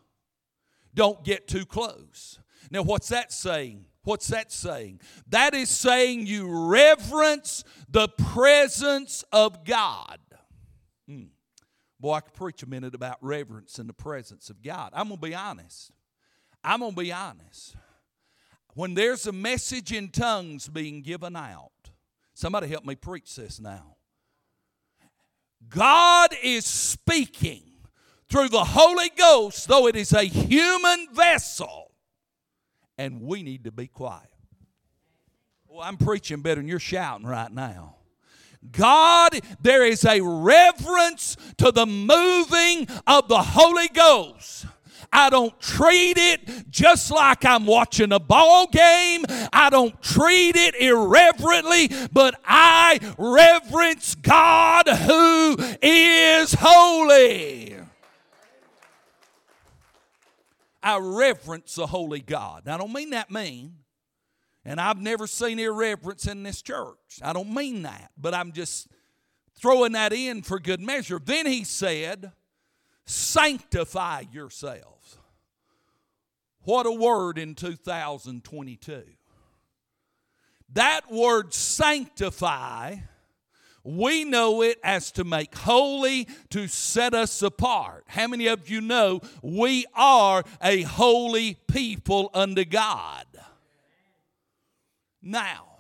Don't 0.95 1.25
get 1.25 1.49
too 1.49 1.67
close. 1.67 2.39
Now, 2.71 2.83
what's 2.83 3.09
that 3.09 3.33
saying? 3.33 3.87
What's 4.05 4.29
that 4.29 4.53
saying? 4.53 5.01
That 5.29 5.55
is 5.55 5.71
saying 5.71 6.27
you 6.27 6.69
reverence 6.69 7.65
the 7.89 8.09
presence 8.09 9.25
of 9.33 9.65
God. 9.65 10.19
Mm. 11.09 11.29
Boy, 12.05 12.17
I 12.17 12.21
could 12.21 12.35
preach 12.35 12.63
a 12.63 12.69
minute 12.69 12.95
about 12.95 13.17
reverence 13.23 13.79
in 13.79 13.87
the 13.87 13.95
presence 13.95 14.51
of 14.51 14.63
God. 14.63 14.91
I'm 14.93 15.09
going 15.09 15.19
to 15.19 15.27
be 15.27 15.35
honest. 15.35 15.91
I'm 16.63 16.81
going 16.81 16.95
to 16.95 17.01
be 17.01 17.11
honest. 17.11 17.77
When 18.75 18.93
there's 18.93 19.27
a 19.27 19.33
message 19.33 19.91
in 19.91 20.11
tongues 20.11 20.69
being 20.69 21.01
given 21.01 21.35
out, 21.35 21.71
somebody 22.35 22.69
help 22.69 22.85
me 22.85 22.95
preach 22.95 23.35
this 23.35 23.59
now. 23.59 23.97
God 25.67 26.35
is 26.43 26.67
speaking 26.67 27.63
through 28.29 28.51
the 28.51 28.65
Holy 28.65 29.11
Ghost, 29.17 29.67
though 29.67 29.87
it 29.87 29.97
is 29.97 30.13
a 30.13 30.25
human 30.25 31.07
vessel, 31.11 31.91
and 32.99 33.23
we 33.23 33.43
need 33.43 33.65
to 33.65 33.73
be 33.73 33.87
quiet. 33.87 34.29
Well, 35.67 35.81
I'm 35.81 35.97
preaching 35.97 36.43
better 36.43 36.61
than 36.61 36.69
you're 36.69 36.79
shouting 36.79 37.27
right 37.27 37.51
now. 37.51 37.97
God, 38.73 39.41
there 39.61 39.85
is 39.85 40.05
a 40.05 40.21
reverence 40.21 41.37
to 41.59 41.71
the 41.71 41.87
moving 41.87 42.89
of 43.07 43.29
the 43.29 43.43
Holy 43.43 43.89
Ghost. 43.89 44.67
I 45.13 45.31
don't 45.31 45.59
treat 45.61 46.19
it 46.19 46.71
just 46.71 47.13
like 47.13 47.45
I'm 47.45 47.67
watching 47.67 48.11
a 48.11 48.19
ball 48.19 48.67
game. 48.67 49.25
I 49.53 49.71
don't 49.71 50.03
treat 50.03 50.57
it 50.57 50.75
irreverently, 50.75 51.91
but 52.13 52.35
I 52.45 52.99
reverence 53.17 54.17
God 54.17 54.89
who 54.89 55.57
is 55.81 56.57
holy. 56.59 57.77
I 60.83 60.99
reverence 60.99 61.77
the 61.77 61.87
holy 61.87 62.21
God. 62.21 62.67
Now, 62.67 62.75
I 62.75 62.79
don't 62.79 62.93
mean 62.93 63.11
that 63.11 63.31
mean. 63.31 63.77
And 64.65 64.81
I've 64.81 65.01
never 65.01 65.27
seen 65.27 65.59
irreverence 65.59 66.27
in 66.27 66.43
this 66.43 66.63
church. 66.63 67.21
I 67.23 67.33
don't 67.33 67.53
mean 67.53 67.83
that, 67.83 68.11
but 68.17 68.33
I'm 68.33 68.53
just 68.53 68.89
throwing 69.55 69.93
that 69.93 70.13
in 70.13 70.43
for 70.43 70.59
good 70.59 70.81
measure. 70.81 71.21
Then 71.23 71.47
he 71.47 71.65
said, 71.65 72.33
Sanctify 73.07 74.25
yourselves. 74.33 75.19
What 76.63 76.87
a 76.87 76.93
word 76.93 77.37
in 77.37 77.55
2022. 77.55 79.03
That 80.73 81.13
word 81.13 81.53
sanctify, 81.53 82.97
we 83.85 84.25
know 84.25 84.63
it 84.63 84.79
as 84.83 85.13
to 85.13 85.25
make 85.25 85.55
holy, 85.55 86.27
to 86.51 86.67
set 86.67 87.13
us 87.13 87.43
apart. 87.43 88.05
How 88.09 88.27
many 88.27 88.47
of 88.47 88.71
you 88.71 88.81
know 88.81 89.21
we 89.43 89.85
are 89.95 90.43
a 90.63 90.83
holy 90.83 91.59
people 91.69 92.31
unto 92.33 92.65
God? 92.65 93.27
Now, 95.27 95.74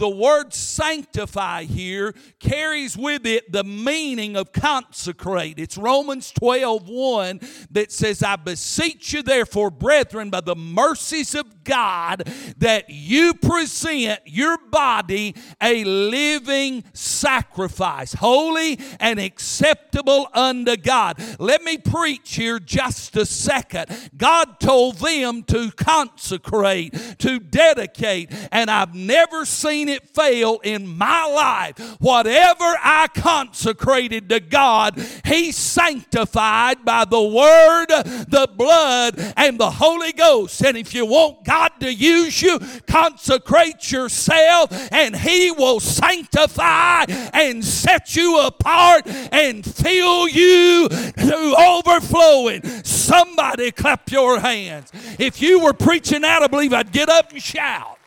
the 0.00 0.08
word 0.08 0.54
sanctify 0.54 1.64
here 1.64 2.14
carries 2.38 2.96
with 2.96 3.26
it 3.26 3.52
the 3.52 3.62
meaning 3.62 4.34
of 4.34 4.50
consecrate. 4.50 5.58
It's 5.58 5.76
Romans 5.76 6.32
12 6.32 6.88
1 6.88 7.40
that 7.72 7.92
says, 7.92 8.22
I 8.22 8.36
beseech 8.36 9.12
you, 9.12 9.22
therefore, 9.22 9.70
brethren, 9.70 10.30
by 10.30 10.40
the 10.40 10.56
mercies 10.56 11.34
of 11.34 11.64
God, 11.64 12.26
that 12.56 12.88
you 12.88 13.34
present 13.34 14.20
your 14.24 14.56
body 14.70 15.34
a 15.60 15.84
living 15.84 16.82
sacrifice, 16.94 18.14
holy 18.14 18.80
and 19.00 19.20
acceptable 19.20 20.28
unto 20.32 20.78
God. 20.78 21.22
Let 21.38 21.62
me 21.62 21.76
preach 21.76 22.36
here 22.36 22.58
just 22.58 23.16
a 23.16 23.26
second. 23.26 24.10
God 24.16 24.60
told 24.60 24.96
them 24.96 25.42
to 25.44 25.70
consecrate, 25.72 27.18
to 27.18 27.38
dedicate, 27.38 28.32
and 28.50 28.70
I've 28.70 28.94
never 28.94 29.44
seen 29.44 29.89
it 29.90 30.08
fail 30.14 30.60
in 30.62 30.86
my 30.86 31.26
life. 31.26 31.78
Whatever 32.00 32.64
I 32.82 33.08
consecrated 33.14 34.28
to 34.30 34.40
God, 34.40 34.98
He 35.24 35.52
sanctified 35.52 36.84
by 36.84 37.04
the 37.04 37.22
Word, 37.22 37.86
the 37.86 38.48
blood, 38.56 39.34
and 39.36 39.58
the 39.58 39.70
Holy 39.70 40.12
Ghost. 40.12 40.62
And 40.64 40.76
if 40.76 40.94
you 40.94 41.06
want 41.06 41.44
God 41.44 41.72
to 41.80 41.92
use 41.92 42.40
you, 42.42 42.58
consecrate 42.86 43.90
yourself, 43.92 44.70
and 44.92 45.16
He 45.16 45.50
will 45.50 45.80
sanctify 45.80 47.04
and 47.32 47.64
set 47.64 48.16
you 48.16 48.40
apart 48.40 49.06
and 49.06 49.64
fill 49.64 50.28
you 50.28 50.88
to 50.88 51.54
overflowing. 51.58 52.62
Somebody 52.84 53.70
clap 53.70 54.10
your 54.10 54.40
hands. 54.40 54.90
If 55.18 55.40
you 55.42 55.60
were 55.60 55.72
preaching 55.72 56.22
that, 56.22 56.42
I 56.42 56.46
believe 56.46 56.72
I'd 56.72 56.92
get 56.92 57.08
up 57.08 57.32
and 57.32 57.42
shout 57.42 57.99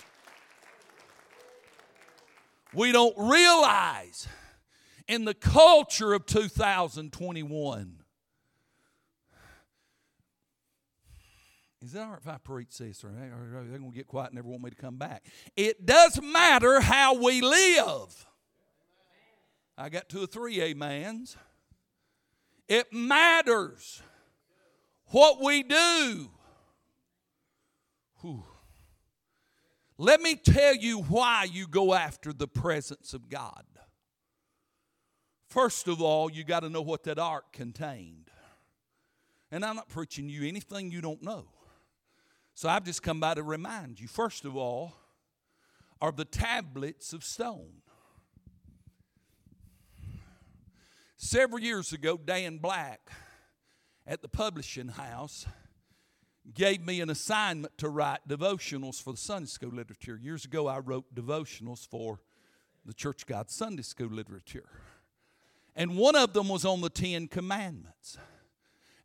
we 2.73 2.91
don't 2.91 3.15
realize 3.17 4.27
in 5.07 5.25
the 5.25 5.33
culture 5.33 6.13
of 6.13 6.25
2021. 6.25 7.99
Is 11.83 11.91
that 11.91 12.03
all 12.03 12.11
right 12.11 12.19
if 12.21 12.27
I 12.27 12.37
preach 12.37 12.77
this? 12.77 13.03
Or 13.03 13.09
they're 13.09 13.77
going 13.77 13.91
to 13.91 13.95
get 13.95 14.07
quiet 14.07 14.27
and 14.27 14.35
never 14.35 14.47
want 14.47 14.63
me 14.63 14.69
to 14.69 14.75
come 14.75 14.97
back? 14.97 15.25
It 15.57 15.85
does 15.85 16.21
matter 16.21 16.79
how 16.79 17.15
we 17.15 17.41
live. 17.41 18.25
I 19.77 19.89
got 19.89 20.07
two 20.07 20.23
or 20.23 20.27
three 20.27 20.61
amens. 20.61 21.35
It 22.69 22.93
matters 22.93 24.01
what 25.07 25.41
we 25.41 25.63
do. 25.63 26.29
Whew. 28.21 28.45
Let 30.03 30.19
me 30.19 30.35
tell 30.35 30.75
you 30.75 30.99
why 31.03 31.47
you 31.49 31.65
go 31.65 31.93
after 31.93 32.33
the 32.33 32.45
presence 32.45 33.13
of 33.13 33.29
God. 33.29 33.63
First 35.47 35.87
of 35.87 36.01
all, 36.01 36.29
you 36.29 36.43
got 36.43 36.59
to 36.59 36.69
know 36.69 36.81
what 36.81 37.03
that 37.03 37.17
ark 37.17 37.53
contained. 37.53 38.29
And 39.49 39.63
I'm 39.63 39.77
not 39.77 39.87
preaching 39.87 40.27
you 40.27 40.45
anything 40.45 40.91
you 40.91 40.99
don't 40.99 41.23
know. 41.23 41.45
So 42.53 42.67
I've 42.67 42.83
just 42.83 43.01
come 43.01 43.21
by 43.21 43.35
to 43.35 43.43
remind 43.43 44.01
you. 44.01 44.09
First 44.09 44.43
of 44.43 44.57
all, 44.57 44.91
are 46.01 46.11
the 46.11 46.25
tablets 46.25 47.13
of 47.13 47.23
stone. 47.23 47.81
Several 51.15 51.61
years 51.61 51.93
ago, 51.93 52.17
Dan 52.17 52.57
Black 52.57 53.09
at 54.05 54.21
the 54.21 54.27
publishing 54.27 54.89
house 54.89 55.45
gave 56.53 56.85
me 56.85 57.01
an 57.01 57.09
assignment 57.09 57.77
to 57.77 57.89
write 57.89 58.27
devotionals 58.27 59.01
for 59.01 59.11
the 59.13 59.17
Sunday 59.17 59.47
school 59.47 59.71
literature. 59.71 60.19
Years 60.21 60.45
ago, 60.45 60.67
I 60.67 60.79
wrote 60.79 61.13
devotionals 61.15 61.87
for 61.87 62.19
the 62.85 62.93
Church 62.93 63.25
God 63.25 63.49
Sunday 63.49 63.83
school 63.83 64.09
literature. 64.09 64.69
And 65.75 65.97
one 65.97 66.15
of 66.15 66.33
them 66.33 66.49
was 66.49 66.65
on 66.65 66.81
the 66.81 66.89
Ten 66.89 67.27
Commandments. 67.27 68.17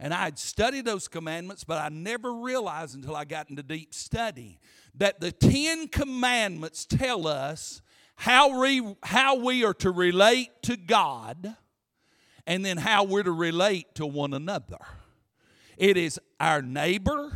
And 0.01 0.15
I 0.15 0.25
had 0.25 0.39
studied 0.39 0.85
those 0.85 1.09
commandments, 1.09 1.65
but 1.65 1.79
I 1.79 1.89
never 1.89 2.33
realized 2.33 2.95
until 2.95 3.17
I 3.17 3.25
got 3.25 3.51
into 3.51 3.63
deep 3.63 3.95
study 3.95 4.61
that 4.95 5.21
the 5.21 5.33
Ten 5.33 5.89
Commandments 5.89 6.87
tell 6.87 7.27
us 7.27 7.83
how 8.17 8.61
we, 8.61 8.97
how 9.03 9.37
we 9.37 9.65
are 9.65 9.75
to 9.75 9.91
relate 9.91 10.51
to 10.63 10.77
God 10.77 11.57
and 12.47 12.65
then 12.65 12.79
how 12.79 13.05
we're 13.05 13.23
to 13.23 13.33
relate 13.33 13.95
to 13.97 14.07
one 14.07 14.35
another. 14.35 14.79
It 15.79 15.97
is 15.97 16.21
our 16.41 16.61
neighbor 16.61 17.33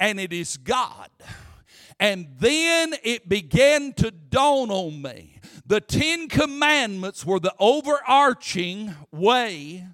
and 0.00 0.18
it 0.18 0.32
is 0.32 0.56
God. 0.56 1.10
And 2.00 2.26
then 2.40 2.94
it 3.04 3.28
began 3.28 3.92
to 3.94 4.10
dawn 4.10 4.70
on 4.70 5.00
me. 5.00 5.38
The 5.64 5.80
Ten 5.80 6.28
Commandments 6.28 7.24
were 7.24 7.38
the 7.38 7.54
overarching 7.60 8.94
way 9.12 9.86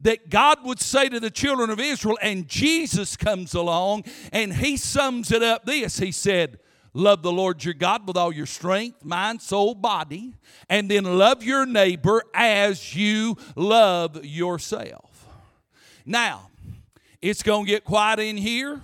that 0.00 0.28
God 0.28 0.58
would 0.64 0.80
say 0.80 1.08
to 1.08 1.20
the 1.20 1.30
children 1.30 1.70
of 1.70 1.78
Israel, 1.78 2.18
and 2.20 2.48
Jesus 2.48 3.16
comes 3.16 3.54
along 3.54 4.04
and 4.32 4.52
he 4.52 4.76
sums 4.76 5.30
it 5.30 5.42
up 5.42 5.64
this. 5.64 5.98
He 5.98 6.10
said, 6.10 6.58
Love 6.92 7.22
the 7.22 7.32
Lord 7.32 7.64
your 7.64 7.74
God 7.74 8.06
with 8.06 8.16
all 8.16 8.32
your 8.32 8.46
strength, 8.46 9.04
mind, 9.04 9.42
soul, 9.42 9.74
body, 9.74 10.34
and 10.68 10.88
then 10.88 11.04
love 11.04 11.42
your 11.42 11.66
neighbor 11.66 12.22
as 12.32 12.94
you 12.94 13.36
love 13.56 14.24
yourself. 14.24 15.26
Now, 16.06 16.50
it's 17.24 17.42
going 17.42 17.64
to 17.64 17.70
get 17.70 17.84
quiet 17.84 18.18
in 18.18 18.36
here, 18.36 18.82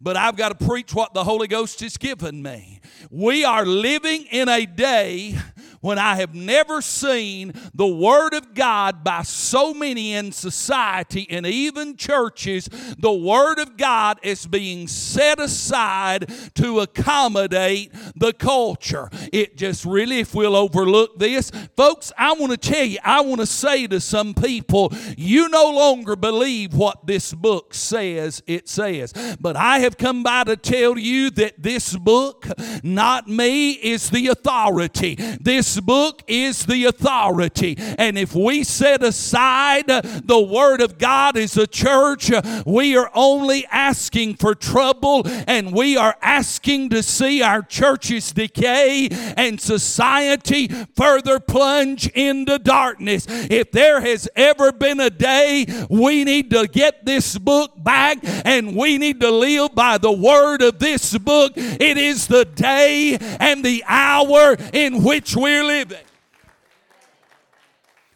but 0.00 0.16
I've 0.16 0.34
got 0.34 0.58
to 0.58 0.66
preach 0.66 0.94
what 0.94 1.12
the 1.12 1.22
Holy 1.22 1.46
Ghost 1.46 1.80
has 1.80 1.98
given 1.98 2.42
me. 2.42 2.80
We 3.10 3.44
are 3.44 3.66
living 3.66 4.24
in 4.30 4.48
a 4.48 4.64
day 4.64 5.38
when 5.80 5.98
I 5.98 6.16
have 6.16 6.34
never 6.34 6.80
seen 6.80 7.52
the 7.74 7.86
Word 7.86 8.34
of 8.34 8.54
God 8.54 9.04
by 9.04 9.22
so 9.22 9.74
many 9.74 10.14
in 10.14 10.32
society 10.32 11.26
and 11.30 11.46
even 11.46 11.96
churches. 11.96 12.68
The 12.98 13.12
Word 13.12 13.58
of 13.58 13.76
God 13.76 14.18
is 14.22 14.46
being 14.46 14.88
set 14.88 15.40
aside 15.40 16.30
to 16.54 16.80
accommodate 16.80 17.92
the 18.14 18.32
culture. 18.32 19.08
It 19.32 19.56
just 19.56 19.84
really, 19.84 20.20
if 20.20 20.34
we'll 20.34 20.56
overlook 20.56 21.18
this, 21.18 21.50
folks, 21.76 22.12
I 22.16 22.32
want 22.32 22.52
to 22.52 22.58
tell 22.58 22.84
you, 22.84 22.98
I 23.04 23.20
want 23.20 23.40
to 23.40 23.46
say 23.46 23.86
to 23.86 24.00
some 24.00 24.34
people, 24.34 24.92
you 25.16 25.48
no 25.48 25.70
longer 25.70 26.16
believe 26.16 26.74
what 26.74 27.06
this 27.06 27.32
book 27.32 27.74
says 27.74 28.42
it 28.46 28.68
says. 28.68 29.12
But 29.40 29.56
I 29.56 29.80
have 29.80 29.96
come 29.96 30.22
by 30.22 30.44
to 30.44 30.56
tell 30.56 30.98
you 30.98 31.30
that 31.30 31.62
this 31.62 31.96
book, 31.96 32.46
not 32.82 33.28
me, 33.28 33.72
is 33.72 34.10
the 34.10 34.28
authority. 34.28 35.16
This 35.40 35.65
book 35.80 36.22
is 36.26 36.66
the 36.66 36.84
authority. 36.84 37.76
And 37.98 38.16
if 38.16 38.34
we 38.34 38.62
set 38.64 39.02
aside 39.02 39.86
the 39.86 40.40
Word 40.40 40.80
of 40.80 40.98
God 40.98 41.36
as 41.36 41.56
a 41.56 41.66
church, 41.66 42.30
we 42.64 42.96
are 42.96 43.10
only 43.14 43.66
asking 43.66 44.36
for 44.36 44.54
trouble 44.54 45.22
and 45.46 45.72
we 45.72 45.96
are 45.96 46.16
asking 46.22 46.90
to 46.90 47.02
see 47.02 47.42
our 47.42 47.62
churches 47.62 48.32
decay 48.32 49.08
and 49.36 49.60
society 49.60 50.68
further 50.94 51.40
plunge 51.40 52.08
into 52.08 52.58
darkness. 52.58 53.26
If 53.28 53.72
there 53.72 54.00
has 54.00 54.28
ever 54.36 54.72
been 54.72 55.00
a 55.00 55.10
day 55.10 55.66
we 55.88 56.24
need 56.24 56.50
to 56.50 56.66
get 56.66 57.04
this 57.04 57.38
book 57.38 57.72
back 57.76 58.18
and 58.22 58.76
we 58.76 58.98
need 58.98 59.20
to 59.20 59.30
live 59.30 59.74
by 59.74 59.98
the 59.98 60.12
word 60.12 60.62
of 60.62 60.78
this 60.78 61.16
book, 61.18 61.52
it 61.56 61.98
is 61.98 62.26
the 62.26 62.44
day 62.44 63.16
and 63.40 63.64
the 63.64 63.84
hour 63.86 64.56
in 64.72 65.02
which 65.02 65.36
we're 65.56 65.64
living. 65.64 66.04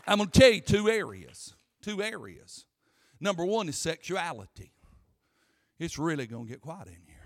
I'm 0.06 0.18
going 0.18 0.28
to 0.28 0.38
tell 0.38 0.50
you 0.50 0.61
two 0.61 0.90
areas. 0.90 1.54
Two 1.80 2.02
areas. 2.02 2.66
Number 3.18 3.47
one 3.47 3.68
is 3.68 3.78
sexuality. 3.78 4.73
It's 5.78 5.99
really 5.99 6.26
going 6.26 6.44
to 6.44 6.50
get 6.50 6.61
quiet 6.61 6.88
in 6.88 7.02
here. 7.06 7.16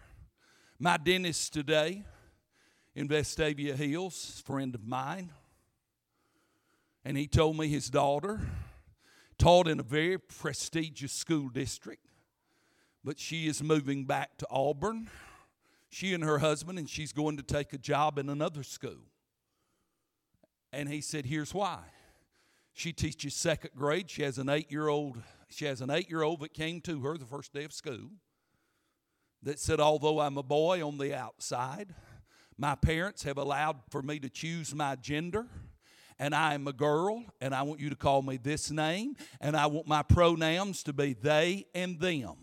My 0.78 0.98
dentist 0.98 1.52
today 1.52 2.04
in 2.94 3.08
Vestavia 3.08 3.74
Hills, 3.74 4.40
friend 4.46 4.74
of 4.76 4.86
mine, 4.86 5.30
and 7.04 7.16
he 7.16 7.26
told 7.26 7.56
me 7.56 7.66
his 7.66 7.90
daughter 7.90 8.40
taught 9.36 9.66
in 9.66 9.80
a 9.80 9.82
very 9.82 10.18
prestigious 10.18 11.12
school 11.12 11.48
district, 11.48 12.06
but 13.02 13.18
she 13.18 13.48
is 13.48 13.64
moving 13.64 14.04
back 14.04 14.36
to 14.38 14.46
Auburn. 14.48 15.10
She 15.90 16.14
and 16.14 16.22
her 16.22 16.38
husband, 16.38 16.78
and 16.78 16.88
she's 16.88 17.12
going 17.12 17.36
to 17.36 17.42
take 17.42 17.72
a 17.72 17.78
job 17.78 18.16
in 18.18 18.28
another 18.28 18.62
school. 18.62 19.02
And 20.74 20.88
he 20.88 21.00
said, 21.00 21.26
Here's 21.26 21.54
why. 21.54 21.78
She 22.72 22.92
teaches 22.92 23.34
second 23.34 23.70
grade. 23.76 24.10
She 24.10 24.22
has 24.22 24.38
an 24.38 24.48
eight 24.48 24.70
year 24.70 24.88
old. 24.88 25.22
She 25.48 25.64
has 25.66 25.80
an 25.80 25.90
eight 25.90 26.10
year 26.10 26.22
old 26.22 26.40
that 26.40 26.52
came 26.52 26.80
to 26.82 27.00
her 27.02 27.16
the 27.16 27.26
first 27.26 27.52
day 27.52 27.64
of 27.64 27.72
school 27.72 28.10
that 29.42 29.58
said, 29.58 29.80
Although 29.80 30.20
I'm 30.20 30.36
a 30.36 30.42
boy 30.42 30.86
on 30.86 30.98
the 30.98 31.14
outside, 31.14 31.94
my 32.58 32.74
parents 32.74 33.22
have 33.22 33.38
allowed 33.38 33.76
for 33.90 34.02
me 34.02 34.18
to 34.18 34.28
choose 34.28 34.74
my 34.74 34.96
gender 34.96 35.46
and 36.18 36.34
I 36.34 36.54
am 36.54 36.68
a 36.68 36.72
girl, 36.72 37.24
and 37.40 37.54
I 37.54 37.62
want 37.62 37.80
you 37.80 37.90
to 37.90 37.96
call 37.96 38.22
me 38.22 38.36
this 38.36 38.70
name, 38.70 39.16
and 39.40 39.56
I 39.56 39.66
want 39.66 39.86
my 39.86 40.02
pronouns 40.02 40.82
to 40.84 40.92
be 40.92 41.14
they 41.14 41.66
and 41.74 41.98
them. 41.98 42.36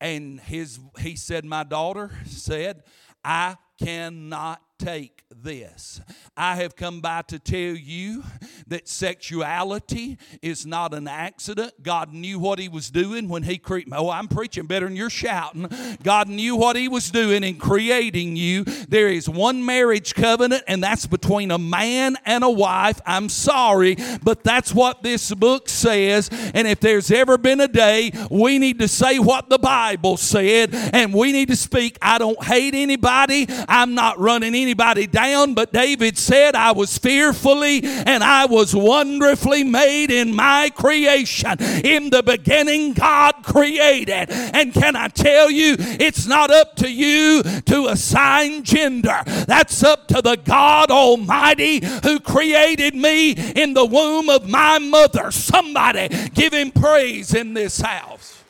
And 0.00 0.40
his 0.40 0.80
he 0.98 1.16
said, 1.16 1.44
My 1.44 1.64
daughter 1.64 2.10
said, 2.26 2.82
I 3.22 3.56
cannot 3.78 4.60
take 4.78 5.22
this. 5.30 6.00
I 6.36 6.56
have 6.56 6.76
come 6.76 7.00
by 7.00 7.22
to 7.28 7.38
tell 7.38 7.58
you 7.58 8.24
that 8.66 8.88
sexuality 8.88 10.18
is 10.42 10.66
not 10.66 10.94
an 10.94 11.06
accident. 11.06 11.82
God 11.82 12.12
knew 12.12 12.38
what 12.38 12.58
He 12.58 12.68
was 12.68 12.90
doing 12.90 13.28
when 13.28 13.42
He 13.42 13.58
created. 13.58 13.92
Oh, 13.94 14.10
I'm 14.10 14.28
preaching 14.28 14.66
better 14.66 14.86
than 14.86 14.96
you're 14.96 15.10
shouting. 15.10 15.68
God 16.02 16.28
knew 16.28 16.56
what 16.56 16.76
He 16.76 16.88
was 16.88 17.10
doing 17.10 17.44
in 17.44 17.56
creating 17.56 18.36
you. 18.36 18.64
There 18.64 19.08
is 19.08 19.28
one 19.28 19.64
marriage 19.64 20.14
covenant, 20.14 20.64
and 20.66 20.82
that's 20.82 21.06
between 21.06 21.50
a 21.50 21.58
man 21.58 22.16
and 22.24 22.42
a 22.42 22.50
wife. 22.50 23.00
I'm 23.06 23.28
sorry, 23.28 23.96
but 24.22 24.44
that's 24.44 24.74
what 24.74 25.02
this 25.02 25.32
book 25.34 25.68
says. 25.68 26.30
And 26.54 26.66
if 26.66 26.80
there's 26.80 27.10
ever 27.10 27.38
been 27.38 27.60
a 27.60 27.68
day, 27.68 28.12
we 28.30 28.58
need 28.58 28.78
to 28.80 28.88
say 28.88 29.18
what 29.18 29.48
the 29.48 29.58
Bible 29.58 30.16
said, 30.16 30.74
and 30.74 31.12
we 31.14 31.32
need 31.32 31.48
to 31.48 31.56
speak. 31.56 31.98
I 32.02 32.18
don't 32.18 32.42
hate 32.42 32.74
anybody. 32.74 33.46
I'm 33.68 33.94
not 33.94 34.18
running 34.18 34.54
anybody 34.64 35.06
down, 35.06 35.52
but 35.52 35.72
David 35.72 36.16
said, 36.16 36.56
I 36.56 36.72
was 36.72 36.96
fearfully 36.96 37.82
and 37.84 38.24
I 38.24 38.46
was 38.46 38.74
wonderfully 38.74 39.62
made 39.62 40.10
in 40.10 40.34
my 40.34 40.70
creation. 40.74 41.60
In 41.60 42.08
the 42.08 42.22
beginning, 42.22 42.94
God 42.94 43.42
created. 43.42 44.30
And 44.30 44.72
can 44.72 44.96
I 44.96 45.08
tell 45.08 45.50
you, 45.50 45.76
it's 45.78 46.26
not 46.26 46.50
up 46.50 46.76
to 46.76 46.90
you 46.90 47.42
to 47.42 47.88
assign 47.88 48.64
gender, 48.64 49.22
that's 49.46 49.84
up 49.84 50.08
to 50.08 50.22
the 50.22 50.36
God 50.36 50.90
Almighty 50.90 51.84
who 52.02 52.18
created 52.20 52.94
me 52.94 53.32
in 53.32 53.74
the 53.74 53.84
womb 53.84 54.30
of 54.30 54.48
my 54.48 54.78
mother. 54.78 55.30
Somebody 55.30 56.08
give 56.34 56.54
him 56.54 56.72
praise 56.72 57.34
in 57.34 57.52
this 57.52 57.80
house. 57.80 58.42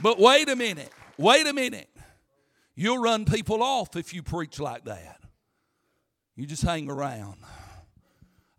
But 0.00 0.20
wait 0.20 0.48
a 0.48 0.54
minute. 0.54 0.92
Wait 1.18 1.46
a 1.46 1.52
minute. 1.52 1.88
You'll 2.76 2.98
run 2.98 3.24
people 3.24 3.62
off 3.62 3.96
if 3.96 4.12
you 4.12 4.22
preach 4.22 4.60
like 4.60 4.84
that. 4.84 5.20
You 6.36 6.46
just 6.46 6.62
hang 6.62 6.90
around. 6.90 7.36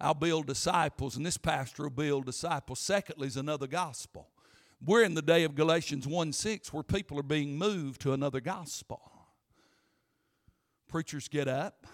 I'll 0.02 0.16
build 0.16 0.48
disciples, 0.48 1.16
and 1.16 1.26
this 1.26 1.38
pastor 1.38 1.84
will 1.84 1.90
build 1.92 2.26
disciples. 2.26 2.80
Secondly, 2.80 3.28
is 3.28 3.38
another 3.38 3.68
gospel. 3.68 4.30
We're 4.84 5.04
in 5.04 5.14
the 5.14 5.22
day 5.22 5.44
of 5.44 5.56
Galatians 5.56 6.08
1 6.08 6.34
6 6.34 6.74
where 6.74 6.84
people 6.84 7.20
are 7.20 7.24
being 7.24 7.58
moved 7.58 8.02
to 8.02 8.14
another 8.14 8.40
gospel. 8.40 9.02
Preachers 10.88 11.28
get 11.28 11.48
up, 11.48 11.86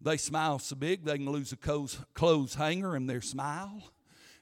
they 0.00 0.16
smile 0.16 0.58
so 0.58 0.74
big 0.76 1.04
they 1.04 1.18
can 1.18 1.30
lose 1.30 1.52
a 1.52 1.56
clothes 1.56 2.54
hanger 2.54 2.96
in 2.96 3.06
their 3.06 3.20
smile. 3.20 3.82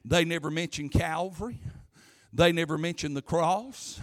They 0.03 0.25
never 0.25 0.49
mention 0.49 0.89
Calvary, 0.89 1.61
they 2.33 2.51
never 2.51 2.77
mention 2.77 3.13
the 3.13 3.21
cross. 3.21 3.99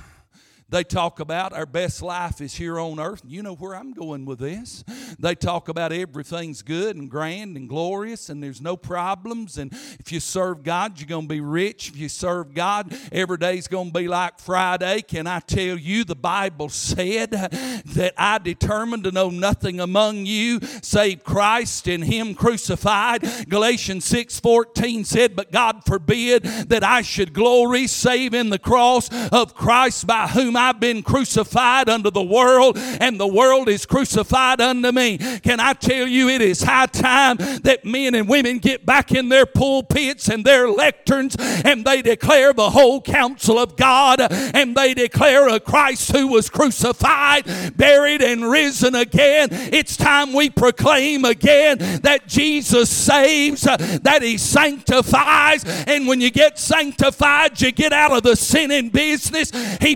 They 0.73 0.85
talk 0.85 1.21
about 1.21 1.53
our 1.53 1.67
best 1.67 2.01
life 2.01 2.41
is 2.41 2.55
here 2.55 2.81
on 2.81 2.99
earth. 2.99 3.21
You 3.27 3.43
know 3.43 3.55
where 3.55 3.77
I'm 3.77 3.93
going 3.93 4.25
with 4.25 4.39
this. 4.39 4.83
They 5.19 5.35
talk 5.35 5.69
about 5.69 5.93
everything's 5.93 6.63
good 6.63 6.97
and 6.97 7.11
grand 7.11 7.59
and 7.59 7.69
glorious 7.69 8.31
and 8.31 8.43
there's 8.43 8.63
no 8.63 8.79
problems. 8.79 9.59
And 9.59 9.71
if 10.01 10.11
you 10.11 10.19
serve 10.19 10.63
God, 10.63 10.99
you're 10.99 11.07
going 11.07 11.29
to 11.29 11.35
be 11.35 11.43
rich. 11.43 11.91
If 11.91 11.99
you 11.99 12.09
serve 12.09 12.55
God, 12.55 12.97
every 13.13 13.37
day's 13.37 13.69
going 13.69 13.93
to 13.93 13.99
be 13.99 14.09
like 14.09 14.39
Friday. 14.39 15.03
Can 15.03 15.27
I 15.27 15.41
tell 15.41 15.77
you, 15.77 16.05
the 16.05 16.15
Bible 16.15 16.71
said 16.71 17.33
that 17.33 18.15
I 18.17 18.39
determined 18.39 19.05
to 19.05 19.13
know 19.13 19.29
nothing 19.29 19.79
among 19.79 20.25
you 20.25 20.59
save 20.81 21.23
Christ 21.23 21.87
and 21.87 22.03
Him 22.03 22.35
crucified. 22.35 23.23
Galatians 23.47 24.07
6 24.07 24.41
14 24.41 25.05
said, 25.05 25.37
But 25.37 25.53
God 25.53 25.85
forbid 25.85 26.45
that 26.45 26.83
I 26.83 27.03
should 27.03 27.35
glory 27.35 27.87
save 27.87 28.33
in 28.33 28.49
the 28.49 28.59
cross 28.59 29.11
of 29.31 29.55
Christ 29.55 30.07
by 30.07 30.29
whom 30.29 30.57
I've 30.63 30.81
been 30.81 31.03
crucified 31.03 31.89
unto 31.89 32.11
the 32.11 32.23
world, 32.23 32.77
and 32.79 33.19
the 33.19 33.27
world 33.27 33.69
is 33.69 33.85
crucified 33.85 34.61
unto 34.61 34.93
me. 34.93 35.19
Can 35.19 35.61
I 35.61 35.73
tell 35.73 36.07
you, 36.07 36.29
it 36.29 36.41
is 36.41 36.63
high 36.63 36.87
time 36.87 37.37
that 37.37 37.85
men 37.85 38.15
and 38.15 38.29
women 38.29 38.59
get 38.59 38.87
back 38.87 39.13
in 39.13 39.29
their 39.29 39.47
pulpits 39.47 40.29
and 40.29 40.45
their 40.45 40.67
lecterns 40.67 41.37
and 41.65 41.85
they 41.85 42.03
declare 42.03 42.53
the 42.53 42.71
whole 42.71 43.01
counsel 43.01 43.59
of 43.59 43.77
God 43.77 44.21
and 44.21 44.77
they 44.77 44.95
declare 44.95 45.49
a 45.49 45.61
Christ 45.61 46.13
who 46.13 46.29
was 46.29 46.49
crucified, 46.49 47.45
buried, 47.77 48.23
and 48.23 48.49
risen 48.49 48.95
again. 48.95 49.49
It's 49.51 49.97
time 49.97 50.33
we 50.33 50.51
proclaim 50.51 51.25
again 51.25 51.79
that 52.03 52.27
Jesus 52.27 52.91
saves, 52.91 53.63
that 53.63 54.21
He 54.23 54.39
sanctifies, 54.39 55.65
and 55.87 56.07
when 56.07 56.21
you 56.21 56.31
get 56.31 56.59
sanctified, 56.59 57.61
you 57.61 57.73
get 57.73 57.93
out 57.93 58.13
of 58.13 58.23
the 58.23 58.37
sinning 58.37 58.91
business. 58.91 59.51
He 59.81 59.95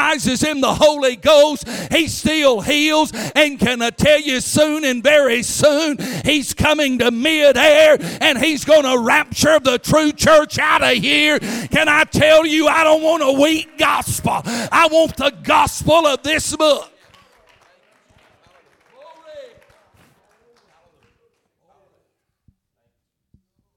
baptizes 0.00 0.42
in 0.42 0.60
the 0.60 0.74
Holy 0.74 1.16
Ghost. 1.16 1.68
He 1.92 2.08
still 2.08 2.60
heals, 2.60 3.12
and 3.34 3.58
can 3.58 3.82
I 3.82 3.90
tell 3.90 4.20
you 4.20 4.40
soon 4.40 4.84
and 4.84 5.02
very 5.02 5.42
soon, 5.42 5.98
He's 6.24 6.54
coming 6.54 6.98
to 6.98 7.10
midair 7.10 7.98
and 8.20 8.38
He's 8.38 8.64
going 8.64 8.84
to 8.84 8.98
rapture 8.98 9.58
the 9.60 9.78
true 9.78 10.12
church 10.12 10.58
out 10.58 10.82
of 10.82 10.96
here. 10.96 11.38
Can 11.38 11.88
I 11.88 12.04
tell 12.04 12.46
you, 12.46 12.68
I 12.68 12.84
don't 12.84 13.02
want 13.02 13.22
a 13.22 13.40
weak 13.40 13.78
gospel. 13.78 14.40
I 14.44 14.88
want 14.90 15.16
the 15.16 15.32
gospel 15.42 16.06
of 16.06 16.22
this 16.22 16.54
book. 16.56 16.90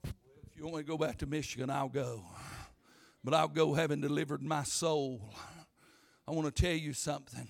If 0.05 0.57
you 0.57 0.63
want 0.63 0.77
me 0.77 0.83
to 0.83 0.87
go 0.87 0.97
back 0.97 1.17
to 1.19 1.25
Michigan, 1.25 1.69
I'll 1.69 1.89
go. 1.89 2.23
But 3.23 3.33
I'll 3.33 3.47
go 3.47 3.73
having 3.73 4.01
delivered 4.01 4.41
my 4.41 4.63
soul. 4.63 5.21
I 6.27 6.31
want 6.31 6.53
to 6.53 6.61
tell 6.61 6.75
you 6.75 6.93
something. 6.93 7.47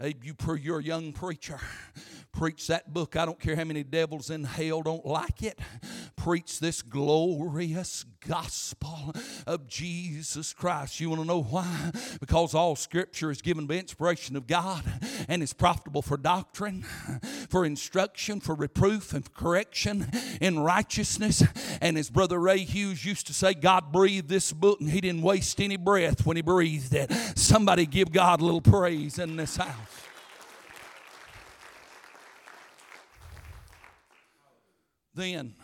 Hey, 0.00 0.14
you, 0.22 0.34
you're 0.60 0.80
a 0.80 0.82
young 0.82 1.12
preacher. 1.12 1.58
Preach 2.32 2.66
that 2.66 2.92
book. 2.92 3.16
I 3.16 3.24
don't 3.24 3.38
care 3.38 3.54
how 3.54 3.64
many 3.64 3.84
devils 3.84 4.30
in 4.30 4.44
hell 4.44 4.82
don't 4.82 5.06
like 5.06 5.42
it. 5.42 5.58
Preach 6.28 6.60
this 6.60 6.82
glorious 6.82 8.04
gospel 8.26 9.14
of 9.46 9.66
Jesus 9.66 10.52
Christ. 10.52 11.00
You 11.00 11.08
want 11.08 11.22
to 11.22 11.26
know 11.26 11.40
why? 11.40 11.90
Because 12.20 12.52
all 12.52 12.76
scripture 12.76 13.30
is 13.30 13.40
given 13.40 13.64
by 13.64 13.76
inspiration 13.76 14.36
of 14.36 14.46
God 14.46 14.84
and 15.26 15.42
is 15.42 15.54
profitable 15.54 16.02
for 16.02 16.18
doctrine, 16.18 16.82
for 17.48 17.64
instruction, 17.64 18.40
for 18.40 18.54
reproof, 18.54 19.14
and 19.14 19.32
correction 19.32 20.06
in 20.38 20.58
righteousness. 20.58 21.42
And 21.80 21.96
as 21.96 22.10
Brother 22.10 22.38
Ray 22.38 22.58
Hughes 22.58 23.06
used 23.06 23.26
to 23.28 23.32
say, 23.32 23.54
God 23.54 23.90
breathed 23.90 24.28
this 24.28 24.52
book 24.52 24.82
and 24.82 24.90
he 24.90 25.00
didn't 25.00 25.22
waste 25.22 25.58
any 25.62 25.78
breath 25.78 26.26
when 26.26 26.36
he 26.36 26.42
breathed 26.42 26.92
it. 26.92 27.10
Somebody 27.38 27.86
give 27.86 28.12
God 28.12 28.42
a 28.42 28.44
little 28.44 28.60
praise 28.60 29.18
in 29.18 29.36
this 29.36 29.56
house. 29.56 29.72
Then 35.14 35.54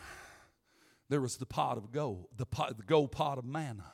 there 1.15 1.21
was 1.21 1.37
the 1.37 1.47
pot 1.47 1.79
of 1.79 1.93
gold, 1.93 2.27
the, 2.37 2.45
pot, 2.45 2.77
the 2.77 2.83
gold 2.83 3.13
pot 3.13 3.39
of 3.39 3.45
manna. 3.45 3.85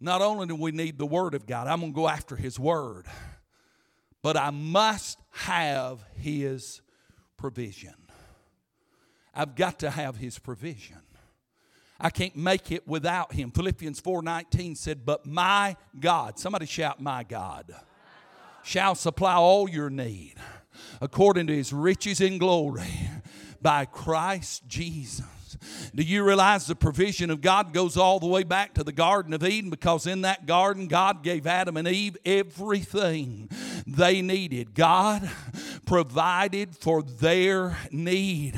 Not 0.00 0.20
only 0.20 0.48
do 0.48 0.56
we 0.56 0.72
need 0.72 0.98
the 0.98 1.06
Word 1.06 1.32
of 1.32 1.46
God, 1.46 1.68
I'm 1.68 1.78
going 1.78 1.92
to 1.92 1.96
go 1.96 2.08
after 2.08 2.34
His 2.34 2.58
Word, 2.58 3.06
but 4.20 4.36
I 4.36 4.50
must 4.50 5.20
have 5.30 6.02
His 6.14 6.80
provision. 7.36 7.94
I've 9.32 9.54
got 9.54 9.78
to 9.78 9.90
have 9.90 10.16
His 10.16 10.40
provision. 10.40 10.98
I 12.00 12.10
can't 12.10 12.34
make 12.34 12.72
it 12.72 12.88
without 12.88 13.32
Him. 13.32 13.52
Philippians 13.52 14.00
4:19 14.00 14.76
said, 14.76 15.06
"But 15.06 15.24
my 15.24 15.76
God, 16.00 16.36
somebody 16.36 16.66
shout, 16.66 17.00
my 17.00 17.22
God, 17.22 17.72
shall 18.64 18.96
supply 18.96 19.34
all 19.34 19.70
your 19.70 19.88
need 19.88 20.34
according 21.00 21.46
to 21.46 21.54
His 21.54 21.72
riches 21.72 22.20
in 22.20 22.38
glory." 22.38 22.90
by 23.60 23.84
Christ 23.84 24.68
Jesus. 24.68 25.37
Do 25.94 26.02
you 26.02 26.24
realize 26.24 26.66
the 26.66 26.74
provision 26.74 27.30
of 27.30 27.40
God 27.40 27.72
goes 27.72 27.96
all 27.96 28.18
the 28.18 28.26
way 28.26 28.42
back 28.42 28.74
to 28.74 28.84
the 28.84 28.92
Garden 28.92 29.32
of 29.32 29.44
Eden? 29.44 29.70
Because 29.70 30.06
in 30.06 30.22
that 30.22 30.46
garden, 30.46 30.88
God 30.88 31.22
gave 31.22 31.46
Adam 31.46 31.76
and 31.76 31.88
Eve 31.88 32.16
everything 32.24 33.48
they 33.86 34.22
needed. 34.22 34.74
God 34.74 35.30
provided 35.88 36.76
for 36.76 37.02
their 37.02 37.78
need. 37.90 38.52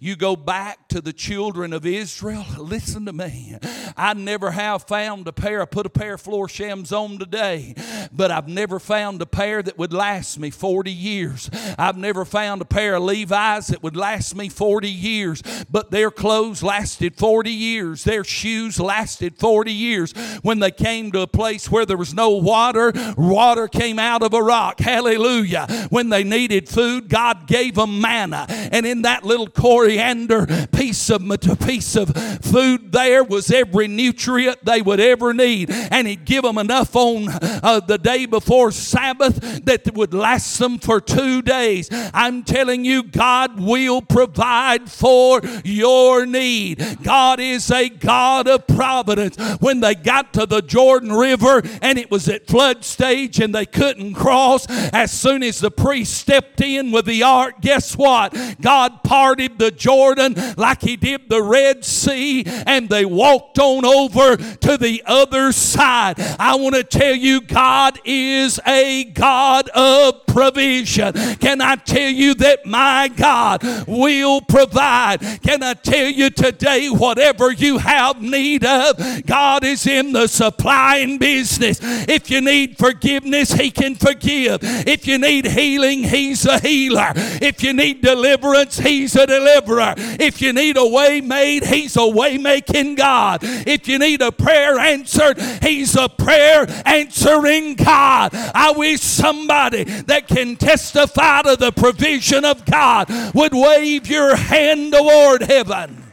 You 0.00 0.16
go 0.16 0.34
back 0.34 0.88
to 0.88 1.00
the 1.00 1.12
children 1.12 1.72
of 1.72 1.86
Israel, 1.86 2.44
listen 2.58 3.06
to 3.06 3.12
me. 3.12 3.56
I 3.96 4.14
never 4.14 4.50
have 4.50 4.82
found 4.82 5.28
a 5.28 5.32
pair, 5.32 5.62
I 5.62 5.64
put 5.64 5.86
a 5.86 5.90
pair 5.90 6.14
of 6.14 6.22
Florsheims 6.24 6.90
on 6.90 7.20
today, 7.20 7.76
but 8.10 8.32
I've 8.32 8.48
never 8.48 8.80
found 8.80 9.22
a 9.22 9.26
pair 9.26 9.62
that 9.62 9.78
would 9.78 9.92
last 9.92 10.40
me 10.40 10.50
40 10.50 10.90
years. 10.90 11.48
I've 11.78 11.96
never 11.96 12.24
found 12.24 12.60
a 12.62 12.64
pair 12.64 12.96
of 12.96 13.04
Levi's 13.04 13.68
that 13.68 13.84
would 13.84 13.96
last 13.96 14.34
me 14.34 14.48
40 14.48 14.90
years, 14.90 15.40
but 15.70 15.92
their 15.92 16.10
clothes 16.10 16.64
lasted 16.64 17.14
40 17.14 17.48
years. 17.48 18.02
Their 18.02 18.24
shoes 18.24 18.80
lasted 18.80 19.38
40 19.38 19.72
years. 19.72 20.12
When 20.42 20.58
they 20.58 20.72
came 20.72 21.12
to 21.12 21.20
a 21.20 21.28
place 21.28 21.70
where 21.70 21.86
there 21.86 21.96
was 21.96 22.12
no 22.12 22.30
water, 22.30 22.92
water 23.16 23.68
came 23.68 24.00
out 24.00 24.22
of 24.22 24.34
a 24.34 24.42
rock. 24.42 24.80
Hallelujah. 24.80 25.68
When 25.90 26.08
they 26.08 26.24
needed 26.24 26.71
food, 26.72 27.08
God 27.08 27.46
gave 27.46 27.74
them 27.74 28.00
manna. 28.00 28.46
And 28.48 28.86
in 28.86 29.02
that 29.02 29.24
little 29.24 29.48
coriander 29.48 30.46
piece 30.72 31.10
of, 31.10 31.22
piece 31.64 31.96
of 31.96 32.10
food 32.42 32.92
there 32.92 33.24
was 33.24 33.50
every 33.50 33.88
nutrient 33.88 34.64
they 34.64 34.82
would 34.82 35.00
ever 35.00 35.32
need. 35.32 35.70
And 35.70 36.06
He'd 36.06 36.24
give 36.24 36.42
them 36.42 36.58
enough 36.58 36.94
on 36.94 37.26
uh, 37.28 37.80
the 37.80 37.98
day 37.98 38.26
before 38.26 38.70
Sabbath 38.70 39.64
that 39.64 39.94
would 39.94 40.14
last 40.14 40.58
them 40.58 40.78
for 40.78 41.00
two 41.00 41.42
days. 41.42 41.88
I'm 42.14 42.42
telling 42.42 42.84
you, 42.84 43.02
God 43.02 43.60
will 43.60 44.02
provide 44.02 44.90
for 44.90 45.40
your 45.64 46.26
need. 46.26 47.02
God 47.02 47.40
is 47.40 47.70
a 47.70 47.88
God 47.88 48.48
of 48.48 48.66
providence. 48.66 49.36
When 49.60 49.80
they 49.80 49.94
got 49.94 50.32
to 50.34 50.46
the 50.46 50.62
Jordan 50.62 51.12
River 51.12 51.62
and 51.82 51.98
it 51.98 52.10
was 52.10 52.28
at 52.28 52.46
flood 52.46 52.84
stage 52.84 53.40
and 53.40 53.54
they 53.54 53.66
couldn't 53.66 54.14
cross, 54.14 54.66
as 54.92 55.12
soon 55.12 55.42
as 55.42 55.60
the 55.60 55.70
priest 55.70 56.14
stepped 56.14 56.60
in 56.62 56.92
with 56.92 57.06
the 57.06 57.22
ark, 57.22 57.60
guess 57.60 57.96
what? 57.96 58.34
God 58.60 59.02
parted 59.02 59.58
the 59.58 59.70
Jordan 59.70 60.34
like 60.56 60.82
he 60.82 60.96
did 60.96 61.28
the 61.28 61.42
Red 61.42 61.84
Sea 61.84 62.44
and 62.46 62.88
they 62.88 63.04
walked 63.04 63.58
on 63.58 63.84
over 63.84 64.36
to 64.36 64.76
the 64.76 65.02
other 65.06 65.52
side. 65.52 66.14
I 66.38 66.54
want 66.56 66.74
to 66.74 66.84
tell 66.84 67.14
you, 67.14 67.40
God 67.40 67.98
is 68.04 68.60
a 68.66 69.04
God 69.04 69.68
of 69.70 70.26
provision. 70.26 71.12
Can 71.36 71.60
I 71.60 71.76
tell 71.76 72.10
you 72.10 72.34
that 72.34 72.64
my 72.64 73.08
God 73.08 73.62
will 73.86 74.40
provide? 74.40 75.18
Can 75.42 75.62
I 75.62 75.74
tell 75.74 76.08
you 76.08 76.30
today, 76.30 76.88
whatever 76.88 77.52
you 77.52 77.78
have 77.78 78.20
need 78.20 78.64
of, 78.64 79.26
God 79.26 79.64
is 79.64 79.86
in 79.86 80.12
the 80.12 80.26
supplying 80.26 81.18
business. 81.18 81.78
If 81.82 82.30
you 82.30 82.40
need 82.40 82.78
forgiveness, 82.78 83.52
He 83.52 83.70
can 83.70 83.94
forgive. 83.94 84.60
If 84.62 85.06
you 85.06 85.18
need 85.18 85.46
healing, 85.46 86.04
He's 86.04 86.46
a 86.52 86.60
healer. 86.60 87.12
If 87.16 87.62
you 87.62 87.72
need 87.72 88.02
deliverance, 88.02 88.78
He's 88.78 89.16
a 89.16 89.26
deliverer. 89.26 89.94
If 89.96 90.40
you 90.42 90.52
need 90.52 90.76
a 90.76 90.86
way 90.86 91.20
made, 91.20 91.64
He's 91.64 91.96
a 91.96 92.06
way 92.06 92.38
making 92.38 92.96
God. 92.96 93.40
If 93.42 93.88
you 93.88 93.98
need 93.98 94.22
a 94.22 94.32
prayer 94.32 94.78
answered, 94.78 95.40
He's 95.62 95.96
a 95.96 96.08
prayer 96.08 96.66
answering 96.84 97.74
God. 97.74 98.30
I 98.34 98.72
wish 98.76 99.00
somebody 99.00 99.84
that 99.84 100.28
can 100.28 100.56
testify 100.56 101.42
to 101.42 101.56
the 101.56 101.72
provision 101.72 102.44
of 102.44 102.64
God 102.64 103.08
would 103.34 103.54
wave 103.54 104.06
your 104.06 104.36
hand 104.36 104.92
toward 104.92 105.42
heaven. 105.42 106.12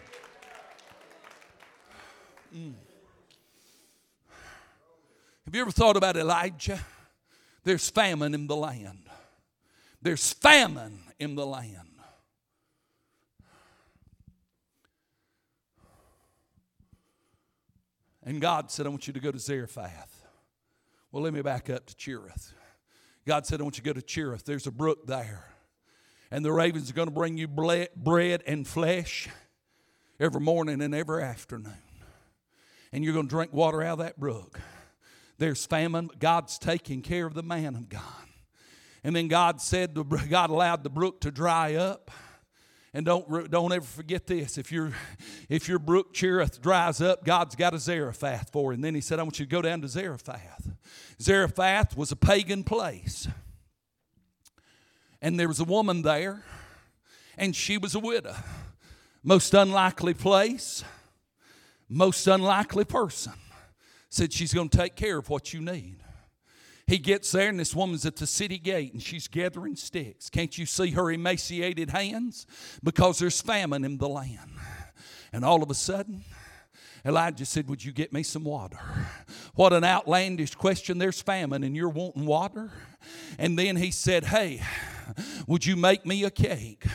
Have 5.50 5.56
you 5.56 5.62
ever 5.62 5.72
thought 5.72 5.98
about 5.98 6.16
Elijah? 6.16 6.80
There's 7.64 7.90
famine 7.90 8.36
in 8.36 8.46
the 8.46 8.56
land. 8.56 8.99
There's 10.02 10.34
famine 10.34 11.00
in 11.20 11.36
the 11.36 11.46
land. 11.46 11.90
And 18.24 18.40
God 18.40 18.70
said, 18.70 18.86
I 18.86 18.90
want 18.90 19.08
you 19.08 19.14
to 19.14 19.20
go 19.20 19.32
to 19.32 19.40
Zarephath. 19.40 20.24
Well, 21.12 21.24
let 21.24 21.34
me 21.34 21.42
back 21.42 21.70
up 21.70 21.88
to 21.88 21.96
Cherith. 21.96 22.54
God 23.26 23.46
said, 23.46 23.60
I 23.60 23.64
want 23.64 23.78
you 23.78 23.84
to 23.84 23.90
go 23.90 23.94
to 23.94 24.02
Cherith. 24.02 24.46
There's 24.46 24.68
a 24.68 24.72
brook 24.72 25.08
there. 25.08 25.46
And 26.30 26.46
the 26.46 26.52
ravens 26.52 26.92
are 26.92 26.94
going 26.94 27.08
to 27.08 27.14
bring 27.14 27.38
you 27.38 27.48
bread 27.48 28.44
and 28.46 28.68
flesh 28.68 29.28
every 30.20 30.42
morning 30.42 30.82
and 30.82 30.94
every 30.94 31.24
afternoon. 31.24 31.74
And 32.92 33.04
you're 33.04 33.14
going 33.14 33.28
to 33.28 33.30
drink 33.30 33.52
water 33.52 33.82
out 33.82 33.94
of 33.94 34.06
that 34.06 34.20
brook. 34.20 34.60
There's 35.40 35.66
famine. 35.66 36.10
God's 36.20 36.60
taking 36.60 37.02
care 37.02 37.26
of 37.26 37.34
the 37.34 37.44
man 37.44 37.76
of 37.76 37.90
God. 37.90 38.29
And 39.04 39.16
then 39.16 39.28
God 39.28 39.62
said, 39.62 39.98
God 40.30 40.50
allowed 40.50 40.84
the 40.84 40.90
brook 40.90 41.22
to 41.22 41.32
dry 41.32 41.76
up. 41.76 42.12
And 42.94 43.06
don't, 43.06 43.52
don't 43.52 43.72
ever 43.72 43.86
forget 43.86 44.26
this. 44.26 44.58
If, 44.58 44.72
your 44.72 44.92
if 45.48 45.70
your 45.70 45.78
brook 45.78 46.14
Cherith 46.14 46.60
dries 46.60 47.02
up, 47.02 47.24
God's 47.24 47.56
got 47.56 47.76
a 47.76 47.80
Zarephath 47.80 48.52
for 48.52 48.72
you. 48.72 48.76
And 48.76 48.84
then 48.84 48.96
he 48.96 49.02
said, 49.02 49.20
I 49.20 49.24
want 49.24 49.40
you 49.40 49.46
to 49.46 49.50
go 49.50 49.62
down 49.62 49.82
to 49.82 49.88
Zarephath. 49.88 50.72
Zarephath 51.22 51.96
was 51.96 52.12
a 52.12 52.16
pagan 52.16 52.64
place. 52.64 53.28
And 55.22 55.40
there 55.40 55.48
was 55.48 55.60
a 55.60 55.66
woman 55.66 56.02
there, 56.02 56.44
and 57.38 57.56
she 57.56 57.78
was 57.78 57.94
a 57.94 58.00
widow. 58.00 58.36
Most 59.22 59.54
unlikely 59.54 60.14
place, 60.14 60.84
most 61.90 62.26
unlikely 62.26 62.86
person. 62.86 63.34
Said 64.10 64.34
she's 64.34 64.54
going 64.54 64.70
to 64.70 64.78
take 64.78 64.96
care 64.96 65.20
of 65.20 65.30
what 65.30 65.54
you 65.54 65.62
need. 65.62 65.98
He 66.90 66.98
gets 66.98 67.32
there, 67.32 67.50
and 67.50 67.60
this 67.60 67.76
woman's 67.76 68.04
at 68.08 68.16
the 68.16 68.26
city 68.26 68.58
gate, 68.58 68.94
and 68.94 69.02
she's 69.02 69.28
gathering 69.28 69.76
sticks. 69.76 70.28
Can't 70.28 70.58
you 70.58 70.66
see 70.66 70.90
her 70.90 71.12
emaciated 71.12 71.92
hands? 71.92 72.48
Because 72.84 73.20
there's 73.20 73.40
famine 73.42 73.86
in 73.86 74.00
the 74.00 74.10
land. 74.10 74.50
And 75.32 75.46
all 75.46 75.62
of 75.62 75.70
a 75.70 75.76
sudden, 75.76 76.24
Elijah 77.06 77.46
said, 77.46 77.70
Would 77.70 77.86
you 77.86 77.92
get 77.92 78.12
me 78.12 78.24
some 78.24 78.44
water? 78.44 78.80
What 79.54 79.72
an 79.72 79.84
outlandish 79.84 80.56
question. 80.56 80.98
There's 80.98 81.22
famine, 81.22 81.64
and 81.64 81.76
you're 81.76 81.90
wanting 81.90 82.26
water? 82.26 82.72
And 83.38 83.58
then 83.58 83.76
he 83.76 83.92
said, 83.92 84.26
Hey, 84.26 84.64
would 85.48 85.66
you 85.66 85.76
make 85.76 86.06
me 86.06 86.24
a 86.24 86.32
cake? 86.32 86.86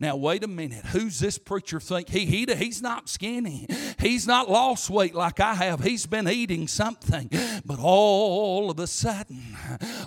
Now, 0.00 0.16
wait 0.16 0.44
a 0.44 0.48
minute. 0.48 0.86
Who's 0.86 1.18
this 1.18 1.38
preacher 1.38 1.80
think? 1.80 2.08
He, 2.08 2.26
he, 2.26 2.46
he's 2.54 2.82
not 2.82 3.08
skinny. 3.08 3.66
He's 3.98 4.26
not 4.26 4.50
lost 4.50 4.90
weight 4.90 5.14
like 5.14 5.40
I 5.40 5.54
have. 5.54 5.82
He's 5.82 6.06
been 6.06 6.28
eating 6.28 6.68
something. 6.68 7.30
But 7.64 7.78
all 7.78 8.70
of 8.70 8.78
a 8.78 8.86
sudden, 8.86 9.56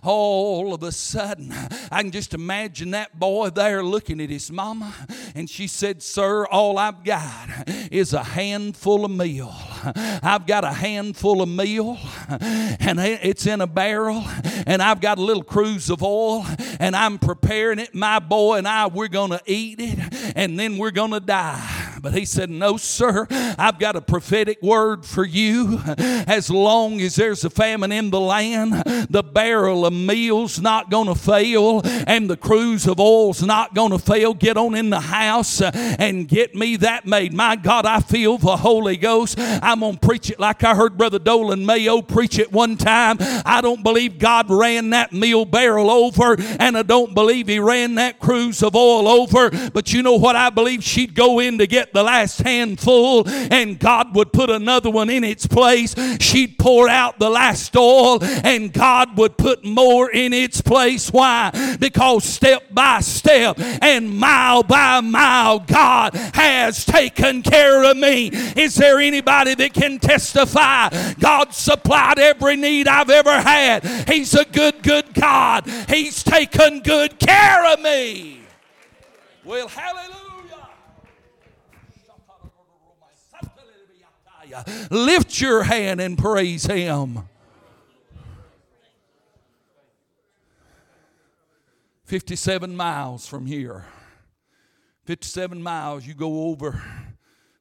all 0.04 0.74
of 0.74 0.84
a 0.84 0.92
sudden, 0.92 1.54
I 1.92 2.02
can 2.02 2.12
just 2.12 2.34
imagine 2.34 2.92
that 2.92 3.20
boy 3.20 3.50
there 3.50 3.84
looking 3.84 4.20
at 4.22 4.30
his 4.30 4.52
mama. 4.52 4.94
And 5.34 5.50
she 5.50 5.68
said, 5.68 6.04
Sir, 6.04 6.46
all 6.48 6.78
I've 6.78 7.04
got 7.04 7.50
is 7.92 8.14
a 8.14 8.24
handful 8.24 9.06
of 9.06 9.12
meal. 9.12 9.56
I've 10.24 10.48
got 10.48 10.64
a 10.64 10.72
handful 10.72 11.42
of 11.42 11.50
meal, 11.50 11.98
and 12.30 13.00
it's 13.00 13.46
in 13.46 13.62
a 13.62 13.68
barrel, 13.68 14.24
and 14.66 14.82
I've 14.82 15.02
got 15.02 15.18
a 15.18 15.22
little 15.22 15.44
cruse 15.44 15.90
of 15.90 16.02
oil, 16.02 16.46
and 16.80 16.96
I'm 16.96 17.20
preparing 17.20 17.80
it. 17.80 17.94
My 17.94 18.20
boy 18.20 18.58
and 18.58 18.68
I, 18.68 18.88
we're 18.88 19.08
going 19.08 19.32
to 19.32 19.42
eat 19.46 19.80
it, 19.80 20.34
and 20.36 20.60
then 20.60 20.78
we're 20.78 20.92
going 20.92 21.12
to 21.12 21.20
die. 21.20 21.75
But 22.06 22.14
he 22.14 22.26
said, 22.26 22.52
No, 22.52 22.78
sir, 22.78 23.26
I've 23.32 23.80
got 23.80 23.96
a 23.96 24.02
prophetic 24.02 24.62
word 24.62 25.08
for 25.08 25.26
you. 25.26 25.82
As 25.98 26.52
long 26.52 27.02
as 27.02 27.16
there's 27.16 27.44
a 27.44 27.50
famine 27.50 27.92
in 27.92 28.12
the 28.12 28.20
land, 28.20 28.74
the 29.10 29.24
barrel 29.24 29.88
of 29.88 29.94
meal's 29.94 30.62
not 30.62 30.92
going 30.92 31.08
to 31.08 31.16
fail, 31.16 31.82
and 32.06 32.30
the 32.30 32.38
cruse 32.38 32.86
of 32.86 33.00
oil's 33.00 33.42
not 33.42 33.74
going 33.74 33.90
to 33.90 33.98
fail. 33.98 34.36
Get 34.36 34.56
on 34.56 34.76
in 34.76 34.92
the 34.92 35.00
house 35.00 35.64
and 35.64 36.28
get 36.28 36.54
me 36.54 36.76
that 36.76 37.08
made. 37.08 37.34
My 37.34 37.56
God, 37.56 37.88
I 37.88 38.02
feel 38.02 38.38
the 38.38 38.58
Holy 38.58 38.98
Ghost. 38.98 39.40
I'm 39.40 39.80
going 39.80 39.98
to 39.98 40.00
preach 40.00 40.30
it 40.30 40.40
like 40.40 40.64
I 40.64 40.76
heard 40.76 41.00
Brother 41.00 41.18
Dolan 41.18 41.66
Mayo 41.66 42.04
preach 42.04 42.38
it 42.38 42.52
one 42.52 42.78
time. 42.78 43.18
I 43.20 43.62
don't 43.62 43.82
believe 43.82 44.20
God 44.20 44.52
ran 44.52 44.92
that 44.92 45.12
meal 45.12 45.44
barrel 45.44 45.90
over, 45.90 46.36
and 46.60 46.78
I 46.78 46.84
don't 46.84 47.16
believe 47.16 47.48
He 47.48 47.58
ran 47.58 47.96
that 47.96 48.20
cruse 48.20 48.62
of 48.62 48.76
oil 48.76 49.08
over. 49.08 49.50
But 49.72 49.92
you 49.92 50.04
know 50.04 50.18
what 50.18 50.36
I 50.36 50.52
believe? 50.52 50.84
She'd 50.84 51.16
go 51.16 51.40
in 51.40 51.58
to 51.58 51.66
get 51.66 51.95
the 51.96 52.04
last 52.04 52.42
handful, 52.42 53.28
and 53.28 53.80
God 53.80 54.14
would 54.16 54.32
put 54.34 54.50
another 54.50 54.92
one 54.92 55.10
in 55.10 55.24
its 55.24 55.48
place. 55.48 55.96
She'd 56.20 56.60
pour 56.60 56.88
out 56.90 57.18
the 57.20 57.30
last 57.30 57.76
oil, 57.76 58.20
and 58.22 58.72
God 58.72 59.18
would 59.18 59.38
put 59.38 59.64
more 59.64 60.12
in 60.12 60.34
its 60.34 60.62
place. 60.62 61.12
Why? 61.12 61.78
Because 61.80 62.26
step 62.26 62.74
by 62.74 63.00
step 63.00 63.58
and 63.60 64.18
mile 64.18 64.62
by 64.64 65.00
mile, 65.00 65.60
God 65.60 66.14
has 66.34 66.86
taken 66.86 67.42
care 67.42 67.90
of 67.90 67.96
me. 67.96 68.28
Is 68.28 68.76
there 68.76 69.00
anybody 69.00 69.56
that 69.56 69.74
can 69.74 69.98
testify? 70.00 70.90
God 71.20 71.54
supplied 71.54 72.20
every 72.20 72.58
need 72.58 72.90
I've 72.90 73.10
ever 73.10 73.42
had. 73.42 73.86
He's 74.10 74.34
a 74.34 74.44
good, 74.44 74.84
good 74.84 75.14
God. 75.14 75.66
He's 75.88 76.24
taken 76.24 76.82
good 76.82 77.20
care 77.20 77.74
of 77.74 77.80
me. 77.80 78.42
Well, 79.46 79.70
hallelujah. 79.70 80.25
Lift 84.92 85.40
your 85.42 85.64
hand 85.64 86.00
and 86.02 86.18
praise 86.18 86.66
Him. 86.66 87.28
57 92.06 92.76
miles 92.76 93.28
from 93.28 93.46
here. 93.46 93.86
57 95.06 95.62
miles, 95.62 96.06
you 96.06 96.14
go 96.14 96.50
over 96.50 96.82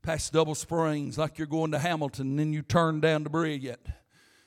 past 0.02 0.33
Double 0.33 0.54
Springs 0.54 1.16
like 1.16 1.38
you're 1.38 1.46
going 1.46 1.70
to 1.72 1.78
Hamilton, 1.78 2.28
and 2.28 2.38
then 2.38 2.52
you 2.52 2.62
turn 2.62 3.00
down 3.00 3.24
to 3.24 3.30
Brilliant. 3.30 3.80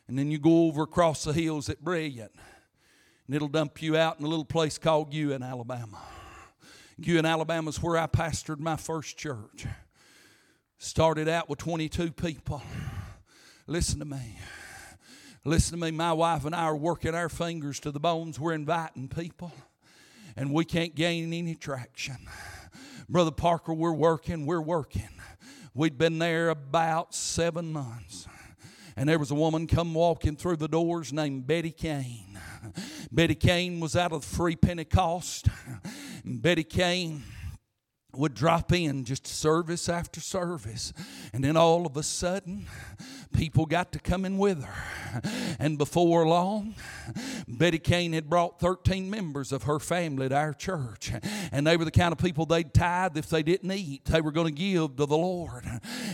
And 0.08 0.18
then 0.18 0.32
you 0.32 0.40
go 0.40 0.68
over 0.68 0.84
across 0.84 1.24
the 1.24 1.34
hills 1.34 1.68
at 1.70 1.84
Brilliant. 1.84 2.32
And 3.26 3.36
it'll 3.36 3.48
dump 3.48 3.82
you 3.82 3.98
out 3.98 4.20
in 4.20 4.26
a 4.26 4.28
little 4.30 4.46
place 4.46 4.78
called 4.78 5.12
Guin, 5.12 5.44
Alabama. 5.44 6.00
Guin, 7.02 7.26
Alabama 7.26 7.70
is 7.70 7.82
where 7.82 7.98
I 7.98 8.08
pastored 8.08 8.60
my 8.60 8.78
first 8.78 9.18
church. 9.18 9.66
Started 10.80 11.28
out 11.28 11.50
with 11.50 11.60
22 11.60 12.12
people. 12.12 12.62
Listen 13.66 14.00
to 14.00 14.06
me. 14.06 14.38
Listen 15.44 15.80
to 15.80 15.86
me. 15.86 15.92
My 15.92 16.14
wife 16.14 16.46
and 16.46 16.54
I 16.54 16.66
are 16.66 16.76
working 16.76 17.16
our 17.16 17.30
fingers 17.30 17.80
to 17.80 17.92
the 17.92 18.00
bones. 18.00 18.40
We're 18.40 18.54
inviting 18.54 19.08
people, 19.08 19.52
and 20.36 20.54
we 20.54 20.66
can't 20.66 20.94
gain 20.94 21.34
any 21.34 21.56
traction. 21.56 22.18
Brother 23.10 23.32
Parker, 23.32 23.74
we're 23.74 23.94
working, 23.94 24.46
we're 24.46 24.62
working. 24.62 25.10
We'd 25.74 25.98
been 25.98 26.20
there 26.20 26.50
about 26.50 27.16
seven 27.16 27.72
months. 27.72 28.28
And 28.96 29.08
there 29.08 29.20
was 29.20 29.32
a 29.32 29.36
woman 29.36 29.68
come 29.68 29.94
walking 29.94 30.36
through 30.36 30.58
the 30.58 30.68
doors 30.68 31.14
named 31.14 31.48
Betty 31.48 31.72
Kane. 31.72 32.40
Betty 33.12 33.36
Kane 33.36 33.80
was 33.80 33.96
out 33.96 34.12
of 34.12 34.22
the 34.22 34.36
Free 34.36 34.56
Pentecost. 34.56 35.48
Betty 36.26 36.64
Kane 36.64 37.24
would 38.18 38.34
drop 38.34 38.74
in 38.74 39.06
just 39.06 39.28
service 39.28 39.88
after 39.88 40.20
service. 40.20 40.92
And 41.34 41.44
then 41.44 41.56
all 41.56 41.86
of 41.86 41.96
a 41.96 42.04
sudden, 42.04 42.66
people 43.34 43.66
got 43.66 43.92
to 43.92 44.00
come 44.00 44.26
in 44.26 44.38
with 44.38 44.64
her. 44.64 45.22
And 45.60 45.78
before 45.78 46.28
long, 46.28 46.76
Betty 47.48 47.80
Kane 47.80 48.14
had 48.14 48.30
brought 48.30 48.60
13 48.60 49.10
members 49.10 49.52
of 49.52 49.64
her 49.64 49.80
family 49.80 50.30
to 50.30 50.36
our 50.36 50.54
church. 50.54 51.12
And 51.52 51.66
they 51.66 51.78
were 51.78 51.86
the 51.86 51.92
kind 51.92 52.12
of 52.12 52.18
people 52.18 52.46
they'd 52.46 52.74
tithe 52.74 53.18
if 53.18 53.30
they 53.30 53.44
didn't 53.44 53.72
eat. 53.72 54.06
They 54.06 54.22
were 54.22 54.32
going 54.32 54.48
to 54.48 54.54
give 54.54 54.96
to 54.98 55.06
the 55.06 55.18
Lord. 55.18 55.66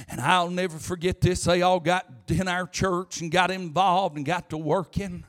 And 0.10 0.20
I'll 0.20 0.50
never 0.50 0.78
forget 0.78 1.22
this. 1.22 1.44
They 1.44 1.62
all 1.62 1.80
got 1.80 2.13
in 2.32 2.48
our 2.48 2.68
church 2.68 3.22
and 3.22 3.32
got 3.32 3.52
involved 3.52 4.18
and 4.18 4.26
got 4.26 4.50
to 4.50 4.58
working. 4.58 5.24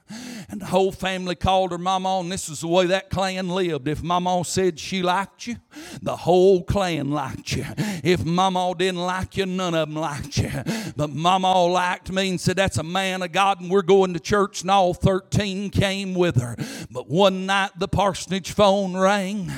And 0.49 0.61
the 0.61 0.67
whole 0.67 0.93
family 0.93 1.35
called 1.35 1.73
her 1.73 1.79
mama, 1.79 2.21
and 2.21 2.31
this 2.31 2.49
is 2.49 2.61
the 2.61 2.69
way 2.69 2.87
that 2.87 3.11
clan 3.11 3.49
lived. 3.49 3.89
If 3.89 4.03
mama 4.03 4.43
said 4.45 4.79
she 4.79 5.03
liked 5.03 5.47
you, 5.47 5.57
the 6.03 6.17
whole 6.17 6.63
clan 6.63 7.11
liked 7.11 7.53
you. 7.53 7.65
If 8.05 8.25
mama 8.25 8.75
didn't 8.77 9.01
like 9.01 9.37
you, 9.37 9.47
none 9.47 9.75
of 9.75 9.89
them 9.89 9.97
liked 9.97 10.37
you. 10.39 10.51
But 10.97 11.11
mama 11.11 11.67
liked 11.67 12.13
me 12.13 12.31
and 12.31 12.41
said, 12.41 12.57
That's 12.57 12.79
a 12.79 12.83
man 12.83 13.23
of 13.23 13.33
God, 13.33 13.61
and 13.61 13.71
we're 13.71 13.83
going 13.83 14.13
to 14.15 14.21
church, 14.21 14.63
and 14.63 14.71
all 14.71 14.95
13 14.95 15.71
came 15.71 16.15
with 16.15 16.41
her. 16.41 16.57
But 16.91 17.09
one 17.09 17.47
night 17.47 17.71
the 17.79 17.89
parsonage 17.89 18.53
phone 18.53 18.97
rang, 18.97 19.51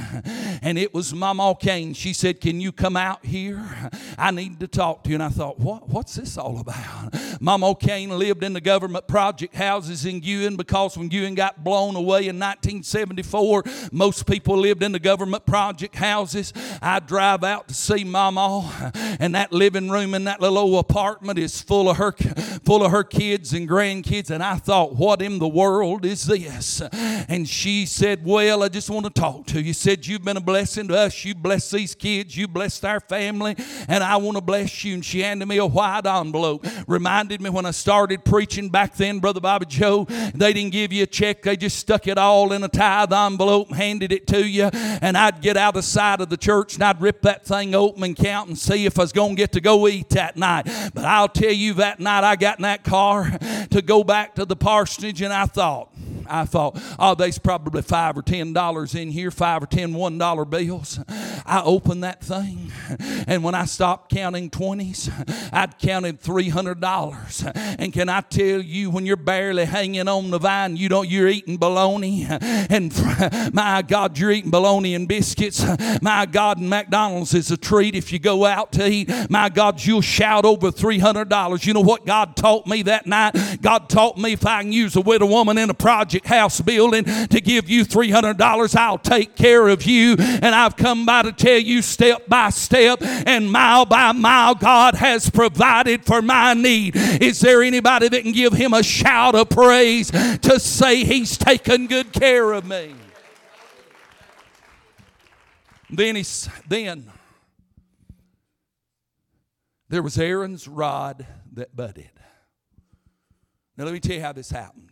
and 0.63 0.79
it 0.79 0.95
was 0.95 1.13
Mama 1.13 1.55
Kane. 1.59 1.95
She 1.95 2.13
said, 2.13 2.41
Can 2.41 2.61
you 2.61 2.73
come 2.73 2.97
out 2.97 3.25
here? 3.27 3.91
I 4.17 4.31
need 4.31 4.61
to 4.61 4.69
talk 4.69 5.05
to 5.05 5.11
you. 5.11 5.17
And 5.17 5.23
I 5.23 5.29
thought, 5.29 5.59
what, 5.59 5.89
What's 5.89 6.15
this 6.15 6.37
all 6.37 6.61
about? 6.61 7.15
Mama 7.41 7.75
Kane 7.75 8.11
lived 8.11 8.43
in 8.43 8.53
the 8.53 8.61
government 8.61 9.07
project 9.07 9.55
houses 9.55 10.05
in 10.07 10.21
Guin 10.21 10.57
because 10.57 10.97
when 10.97 11.09
Guin 11.09 11.35
got 11.35 11.63
blown 11.63 11.97
away 11.97 12.29
in 12.29 12.39
1974, 12.39 13.65
most 13.93 14.27
people 14.27 14.57
lived 14.57 14.83
in 14.83 14.93
the 14.93 14.99
government 14.99 15.47
project 15.47 15.95
houses. 15.95 16.53
I 16.81 17.01
drive 17.01 17.45
out 17.45 17.69
to 17.69 17.75
see 17.75 18.05
Mama, 18.05 18.93
and 19.21 19.35
that 19.35 19.53
living 19.53 19.91
room 19.91 20.15
in 20.15 20.25
that 20.25 20.41
little 20.41 20.59
old 20.59 20.85
apartment 20.85 21.39
is 21.39 21.61
full 21.61 21.89
of 21.89 21.97
her, 21.97 22.13
full 22.65 22.85
of 22.85 22.91
her 22.91 23.05
kids 23.05 23.53
and 23.53 23.69
grandkids. 23.69 24.31
And 24.31 24.43
I 24.43 24.57
thought, 24.57 24.97
what 24.97 25.23
in 25.23 25.39
the 25.39 25.49
world 25.49 26.05
is 26.05 26.25
this? 26.27 26.83
And 27.29 27.49
she 27.49 27.87
said, 27.87 28.25
Well, 28.25 28.63
I 28.63 28.69
just 28.69 28.91
want 28.91 29.07
to 29.07 29.11
talk 29.11 29.47
to 29.47 29.61
you. 29.61 29.73
Said, 29.73 30.07
You've 30.07 30.25
been 30.25 30.37
a 30.37 30.41
blessing 30.41 30.89
to 30.89 30.99
us. 30.99 31.25
You 31.25 31.35
blessed 31.35 31.73
these 31.73 31.95
kids. 31.95 32.37
You 32.37 32.49
blessed 32.49 32.85
our 32.85 33.01
family. 33.01 33.57
And 33.89 34.03
I 34.03 34.17
want 34.17 34.37
to 34.37 34.41
bless 34.41 34.85
you. 34.85 34.95
And 34.95 35.05
she 35.05 35.21
handed 35.21 35.47
me 35.47 35.59
a 35.59 35.67
white 35.67 36.07
envelope. 36.07 36.67
Reminded 37.17 37.41
me 37.41 37.49
when 37.49 37.65
I 37.65 37.71
started 37.71 38.27
preaching 38.27 38.69
back 38.69 38.95
then, 38.95 39.21
Brother 39.21 39.41
Bobby 39.41 39.65
Joe, 39.65 40.05
they 40.35 40.53
didn't 40.53 40.73
give 40.73 40.93
you 40.93 41.05
a 41.05 41.07
check. 41.07 41.41
They 41.41 41.57
just 41.57 41.79
stuck 41.79 42.07
it 42.07 42.19
all 42.19 42.53
in 42.53 42.63
a 42.63 42.69
tithe 42.69 43.11
envelope 43.11 43.69
and 43.69 43.77
handed 43.79 44.13
it 44.13 44.27
to 44.27 44.47
you. 44.47 44.65
And 44.65 45.17
I'd 45.17 45.41
get 45.41 45.57
out 45.57 45.79
of 45.79 45.85
sight 45.87 46.21
of 46.21 46.29
the 46.29 46.37
church 46.37 46.75
and 46.75 46.85
I'd 46.85 47.01
rip 47.01 47.23
that 47.23 47.47
thing 47.47 47.75
open 47.75 48.03
and 48.03 48.15
count 48.15 48.49
and 48.49 48.59
see 48.59 48.85
if 48.85 48.99
I 48.99 49.03
was 49.05 49.13
going 49.13 49.31
to 49.31 49.35
get 49.35 49.53
to 49.53 49.63
go 49.63 49.89
eat 49.89 50.11
that 50.11 50.37
night. 50.37 50.65
But 50.93 51.07
I'll 51.07 51.31
tell 51.31 51.53
you, 51.53 51.73
that 51.75 52.01
night 52.01 52.23
I 52.23 52.37
got 52.37 52.59
in 52.59 52.65
that 52.65 52.85
car 52.85 53.31
to 53.71 53.81
go 53.81 54.05
back 54.05 54.35
to 54.35 54.45
the 54.45 54.55
parsonage 54.55 55.23
and 55.23 55.33
I 55.33 55.47
thought, 55.47 55.91
I 56.29 56.45
thought, 56.45 56.79
oh, 56.99 57.15
there's 57.15 57.39
probably 57.39 57.83
five 57.83 58.17
or 58.17 58.23
ten 58.23 58.53
dollars 58.53 58.95
in 58.95 59.11
here, 59.11 59.31
five 59.31 59.63
or 59.63 59.67
ten 59.67 59.95
one 59.95 60.19
dollar 60.19 60.45
bills. 60.45 60.99
I 61.09 61.63
opened 61.65 62.05
that 62.05 62.23
thing, 62.23 62.73
and 63.27 63.45
when 63.45 63.55
I 63.55 63.65
stopped 63.67 64.11
counting 64.11 64.51
twenties, 64.51 65.11
I'd 65.53 65.79
counted 65.79 66.21
three 66.21 66.49
hundred 66.49 66.81
dollars. 66.81 67.45
And 67.55 67.93
can 67.93 68.09
I 68.09 68.21
tell 68.21 68.61
you, 68.61 68.91
when 68.91 69.07
you're 69.07 69.17
barely 69.17 69.65
hanging 69.65 70.09
on 70.09 70.31
the 70.31 70.39
vine, 70.39 70.77
you 70.77 70.89
don't 70.89 71.09
you're 71.09 71.29
eating 71.29 71.57
bologna, 71.57 72.27
and 72.31 72.93
my 73.53 73.83
God, 73.87 74.19
you're 74.19 74.33
eating 74.33 74.51
bologna 74.51 74.95
and 74.95 75.09
biscuits. 75.09 75.65
My 76.03 76.27
God, 76.27 76.59
and 76.59 76.71
McDonald's 76.71 77.35
is 77.35 77.51
a 77.51 77.57
treat 77.57 77.95
if 77.95 78.13
you 78.13 78.19
go 78.19 78.45
out 78.45 78.73
to 78.73 78.89
eat. 78.89 79.11
My 79.31 79.49
God, 79.49 79.85
you'll 79.85 80.01
shout 80.01 80.45
over 80.45 80.71
three 80.71 80.99
hundred 80.99 81.29
dollars. 81.29 81.67
You 81.67 81.75
know 81.75 81.81
what 81.81 82.07
God 82.07 82.37
taught 82.37 82.67
me 82.67 82.83
that 82.83 83.07
night? 83.07 83.37
God 83.61 83.89
taught 83.89 84.17
me 84.17 84.33
if 84.33 84.47
I 84.47 84.63
can 84.63 84.73
use 84.73 84.97
a 84.97 85.01
widow 85.01 85.27
woman 85.27 85.59
in 85.59 85.71
a 85.71 85.75
project 85.75 86.16
house 86.25 86.61
building 86.61 87.05
to 87.05 87.41
give 87.41 87.69
you 87.69 87.85
$300, 87.85 88.77
I'll 88.77 88.99
take 88.99 89.35
care 89.35 89.69
of 89.69 89.85
you. 89.85 90.17
And 90.19 90.55
I've 90.55 90.77
come 90.77 91.05
by 91.05 91.23
to 91.23 91.33
tell 91.33 91.59
you 91.59 91.83
step 91.83 92.27
by 92.29 92.51
step 92.51 93.03
and 93.03 93.51
mile 93.51 93.85
by 93.85 94.13
mile, 94.13 94.55
God 94.55 94.95
has 94.95 95.29
provided 95.29 96.05
for 96.05 96.23
my 96.23 96.55
need. 96.55 96.95
Is 96.97 97.41
there 97.41 97.63
anybody 97.63 98.09
that 98.09 98.23
can 98.23 98.33
give 98.33 98.53
him 98.53 98.73
a 98.73 98.83
shout 98.83 99.35
of 99.35 99.49
praise 99.49 100.11
to 100.11 100.61
say 100.61 101.05
he's 101.05 101.37
taken 101.37 101.87
good 101.87 102.13
care 102.13 102.53
of 102.53 102.65
me? 102.65 102.95
Then 105.91 106.17
he's 106.17 106.49
then 106.69 107.11
there 109.89 110.03
was 110.03 110.19
Aaron's 110.19 110.67
rod 110.67 111.27
that 111.53 111.77
budded. 111.77 112.11
Now 113.77 113.85
let 113.85 113.93
me 113.93 114.01
tell 114.01 114.17
you 114.17 114.23
how 114.23 114.33
this 114.33 114.51
happened. 114.51 114.86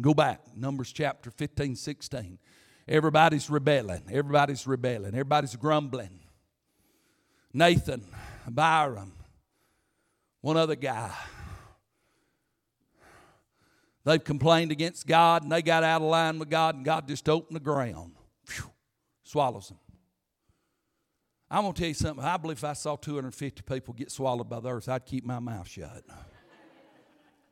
Go 0.00 0.14
back, 0.14 0.40
Numbers 0.56 0.92
chapter 0.92 1.30
15, 1.30 1.76
16. 1.76 2.38
Everybody's 2.88 3.50
rebelling. 3.50 4.02
Everybody's 4.10 4.66
rebelling. 4.66 5.08
Everybody's 5.08 5.54
grumbling. 5.56 6.20
Dathan, 7.54 8.04
Abiram, 8.46 9.12
one 10.40 10.56
other 10.56 10.74
guy. 10.74 11.12
They've 14.04 14.22
complained 14.22 14.72
against 14.72 15.06
God 15.06 15.42
and 15.42 15.52
they 15.52 15.62
got 15.62 15.84
out 15.84 16.02
of 16.02 16.08
line 16.08 16.38
with 16.38 16.50
God, 16.50 16.76
and 16.76 16.84
God 16.84 17.06
just 17.06 17.28
opened 17.28 17.54
the 17.54 17.60
ground. 17.60 18.14
Whew, 18.48 18.70
swallows 19.22 19.68
them. 19.68 19.78
I'm 21.50 21.62
going 21.62 21.74
to 21.74 21.78
tell 21.78 21.88
you 21.88 21.94
something. 21.94 22.24
I 22.24 22.38
believe 22.38 22.56
if 22.56 22.64
I 22.64 22.72
saw 22.72 22.96
250 22.96 23.62
people 23.62 23.92
get 23.92 24.10
swallowed 24.10 24.48
by 24.48 24.58
the 24.58 24.70
earth, 24.70 24.88
I'd 24.88 25.04
keep 25.04 25.24
my 25.24 25.38
mouth 25.38 25.68
shut. 25.68 26.02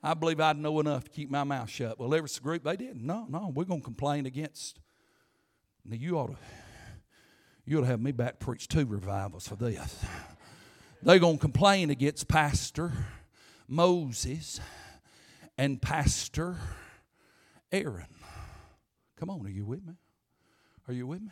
I 0.02 0.14
believe 0.14 0.40
I'd 0.40 0.56
know 0.56 0.80
enough 0.80 1.04
to 1.04 1.10
keep 1.10 1.30
my 1.30 1.44
mouth 1.44 1.68
shut. 1.68 1.98
Well, 1.98 2.08
there 2.08 2.22
was 2.22 2.38
a 2.38 2.40
group, 2.40 2.64
they 2.64 2.76
didn't. 2.76 3.04
No, 3.04 3.26
no, 3.28 3.52
we're 3.54 3.64
going 3.64 3.80
to 3.80 3.84
complain 3.84 4.26
against. 4.26 4.78
Now, 5.84 5.96
you 5.96 6.18
ought 6.18 6.28
to, 6.28 6.36
you 7.66 7.78
ought 7.78 7.82
to 7.82 7.86
have 7.86 8.00
me 8.00 8.12
back 8.12 8.38
preach 8.38 8.66
two 8.68 8.86
revivals 8.86 9.46
for 9.46 9.56
this. 9.56 10.04
They're 11.02 11.18
going 11.18 11.36
to 11.36 11.40
complain 11.40 11.90
against 11.90 12.28
Pastor 12.28 12.92
Moses 13.68 14.60
and 15.56 15.80
Pastor 15.80 16.56
Aaron. 17.70 18.06
Come 19.18 19.30
on, 19.30 19.44
are 19.44 19.50
you 19.50 19.66
with 19.66 19.86
me? 19.86 19.94
Are 20.88 20.94
you 20.94 21.06
with 21.06 21.20
me? 21.20 21.30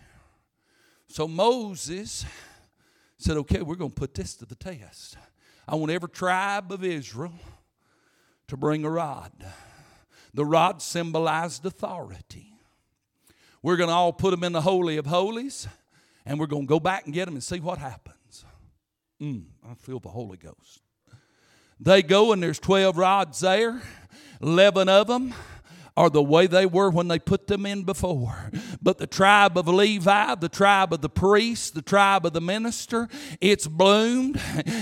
So 1.09 1.27
Moses 1.27 2.27
said, 3.17 3.39
okay, 3.39 3.63
we're 3.63 3.77
going 3.77 3.91
to 3.91 3.97
put 3.97 4.15
this 4.15 4.35
to 4.37 4.47
the 4.47 4.55
test. 4.55 5.17
I 5.67 5.75
want 5.75 5.91
every 5.91 6.11
tribe 6.11 6.71
of 6.71 6.85
Israel 6.85 7.33
to 8.49 8.57
bring 8.57 8.85
a 8.85 8.91
rod. 8.91 9.33
The 10.35 10.45
rod 10.45 10.83
symbolized 10.83 11.65
authority. 11.65 12.55
We're 13.63 13.77
going 13.77 13.89
to 13.89 13.95
all 13.95 14.13
put 14.13 14.31
them 14.31 14.45
in 14.45 14.53
the 14.53 14.61
Holy 14.61 14.97
of 14.97 15.07
Holies, 15.07 15.67
and 16.25 16.39
we're 16.39 16.47
going 16.47 16.65
to 16.65 16.69
go 16.69 16.81
back 16.81 17.05
and 17.05 17.15
get 17.15 17.27
them 17.27 17.35
and 17.35 17.43
see 17.43 17.61
what 17.61 17.79
happens. 17.79 18.45
Mm, 19.21 19.45
I 19.69 19.75
feel 19.75 20.01
the 20.01 20.11
Holy 20.11 20.37
Ghost. 20.37 20.83
They 21.81 22.03
go, 22.03 22.33
and 22.33 22.43
there's 22.43 22.59
12 22.59 22.97
rods 22.97 23.41
there, 23.41 23.83
11 24.41 24.89
of 24.89 25.07
them 25.07 25.35
are 25.99 26.09
the 26.09 26.23
way 26.23 26.47
they 26.47 26.65
were 26.65 26.91
when 26.91 27.09
they 27.09 27.19
put 27.19 27.49
them 27.49 27.67
in 27.67 27.83
before. 27.83 28.53
But 28.81 28.99
the 28.99 29.07
tribe 29.09 29.59
of 29.59 29.67
Levi, 29.67 30.37
the 30.37 30.49
tribe 30.49 30.93
of 30.93 31.01
the 31.01 31.09
priest, 31.09 31.75
the 31.75 31.83
tribe 31.83 32.25
of 32.25 32.33
the 32.33 32.41
minister, 32.41 33.09
it's 33.41 33.67
bloomed, 33.67 34.41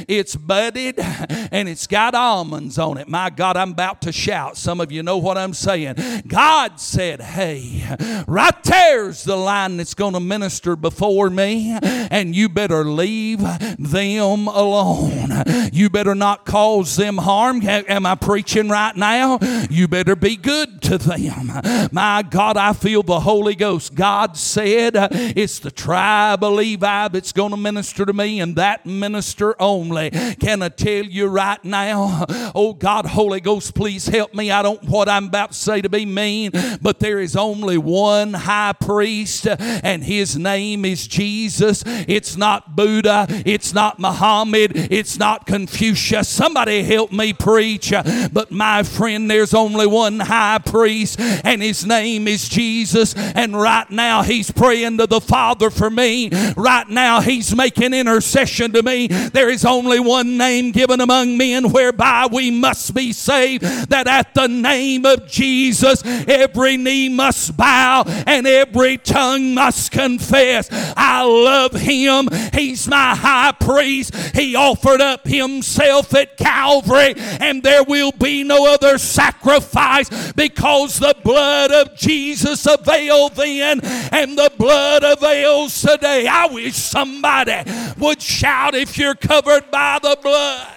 it's 0.08 0.36
budded, 0.36 0.96
and 0.98 1.70
it's 1.70 1.86
got 1.86 2.14
almonds 2.14 2.78
on 2.78 2.98
it. 2.98 3.08
My 3.08 3.30
God, 3.30 3.56
I'm 3.56 3.70
about 3.70 4.02
to 4.02 4.12
shout. 4.12 4.58
Some 4.58 4.78
of 4.78 4.92
you 4.92 5.02
know 5.02 5.16
what 5.16 5.38
I'm 5.38 5.54
saying. 5.54 5.94
God 6.26 6.78
said, 6.78 7.22
Hey, 7.22 7.82
right 8.28 8.62
there's 8.62 9.24
the 9.24 9.36
line 9.36 9.78
that's 9.78 9.94
going 9.94 10.12
to 10.12 10.20
minister 10.20 10.76
before 10.76 11.30
me, 11.30 11.78
and 11.82 12.36
you 12.36 12.50
better 12.50 12.84
leave 12.84 13.40
them 13.40 14.48
alone. 14.48 15.44
You 15.72 15.88
better 15.88 16.14
not 16.14 16.44
cause 16.44 16.96
them 16.96 17.16
harm. 17.16 17.62
Am 17.66 18.04
I 18.04 18.16
preaching 18.16 18.68
right 18.68 18.94
now? 18.94 19.38
You 19.70 19.88
better 19.88 20.14
be 20.14 20.36
good 20.36 20.82
to 20.82 20.98
them. 20.98 21.05
My 21.06 22.24
God, 22.28 22.56
I 22.56 22.72
feel 22.72 23.02
the 23.04 23.20
Holy 23.20 23.54
Ghost. 23.54 23.94
God 23.94 24.36
said 24.36 24.92
it's 24.96 25.60
the 25.60 25.70
tribe 25.70 26.42
of 26.42 26.54
Levi 26.54 27.08
that's 27.08 27.30
going 27.30 27.52
to 27.52 27.56
minister 27.56 28.04
to 28.04 28.12
me 28.12 28.40
and 28.40 28.56
that 28.56 28.86
minister 28.86 29.54
only. 29.60 30.10
Can 30.10 30.62
I 30.62 30.68
tell 30.68 31.04
you 31.04 31.28
right 31.28 31.64
now? 31.64 32.26
Oh 32.54 32.72
God, 32.72 33.06
Holy 33.06 33.40
Ghost, 33.40 33.74
please 33.74 34.08
help 34.08 34.34
me. 34.34 34.50
I 34.50 34.62
don't 34.62 34.82
what 34.84 35.08
I'm 35.08 35.26
about 35.26 35.52
to 35.52 35.58
say 35.58 35.80
to 35.80 35.88
be 35.88 36.06
mean, 36.06 36.50
but 36.82 36.98
there 36.98 37.20
is 37.20 37.36
only 37.36 37.78
one 37.78 38.34
high 38.34 38.72
priest 38.72 39.46
and 39.46 40.02
his 40.02 40.36
name 40.36 40.84
is 40.84 41.06
Jesus. 41.06 41.84
It's 41.86 42.36
not 42.36 42.74
Buddha, 42.74 43.26
it's 43.46 43.72
not 43.72 44.00
Muhammad, 44.00 44.72
it's 44.74 45.18
not 45.18 45.46
Confucius. 45.46 46.28
Somebody 46.28 46.82
help 46.82 47.12
me 47.12 47.32
preach. 47.32 47.92
But 48.32 48.50
my 48.50 48.82
friend, 48.82 49.30
there's 49.30 49.54
only 49.54 49.86
one 49.86 50.18
high 50.18 50.58
priest 50.58 50.85
priest, 50.86 51.18
and 51.18 51.60
his 51.60 51.84
name 51.84 52.28
is 52.28 52.48
Jesus. 52.48 53.12
And 53.16 53.60
right 53.60 53.90
now, 53.90 54.22
he's 54.22 54.52
praying 54.52 54.98
to 54.98 55.08
the 55.08 55.20
Father 55.20 55.68
for 55.68 55.90
me. 55.90 56.30
Right 56.56 56.88
now, 56.88 57.20
he's 57.20 57.56
making 57.56 57.92
intercession 57.92 58.70
to 58.70 58.84
me. 58.84 59.08
There 59.08 59.50
is 59.50 59.64
only 59.64 59.98
one 59.98 60.36
name 60.36 60.70
given 60.70 61.00
among 61.00 61.36
men 61.36 61.72
whereby 61.72 62.28
we 62.30 62.52
must 62.52 62.94
be 62.94 63.12
saved. 63.12 63.64
That 63.88 64.06
at 64.06 64.32
the 64.34 64.46
name 64.46 65.04
of 65.06 65.26
Jesus, 65.26 66.04
every 66.04 66.76
knee 66.76 67.08
must 67.08 67.56
bow 67.56 68.04
and 68.06 68.46
every 68.46 68.96
tongue 68.98 69.54
must 69.54 69.90
confess. 69.90 70.68
I 70.96 71.24
love 71.24 71.72
him. 71.72 72.28
He's 72.52 72.86
my 72.86 73.16
high 73.16 73.54
priest. 73.58 74.14
He 74.36 74.54
offered 74.54 75.00
up 75.00 75.26
himself 75.26 76.14
at 76.14 76.36
Calvary, 76.36 77.14
and 77.16 77.64
there 77.64 77.82
will 77.82 78.12
be 78.12 78.44
no 78.44 78.72
other 78.72 78.98
sacrifice 78.98 80.32
because 80.34 80.75
because 80.76 80.98
the 80.98 81.16
blood 81.22 81.70
of 81.72 81.96
Jesus 81.96 82.66
availed 82.66 83.34
then 83.34 83.80
and 84.12 84.36
the 84.36 84.52
blood 84.58 85.02
avails 85.04 85.80
today. 85.80 86.26
I 86.26 86.46
wish 86.46 86.74
somebody 86.74 87.62
would 87.98 88.20
shout 88.20 88.74
if 88.74 88.98
you're 88.98 89.14
covered 89.14 89.70
by 89.70 89.98
the 90.02 90.18
blood. 90.22 90.74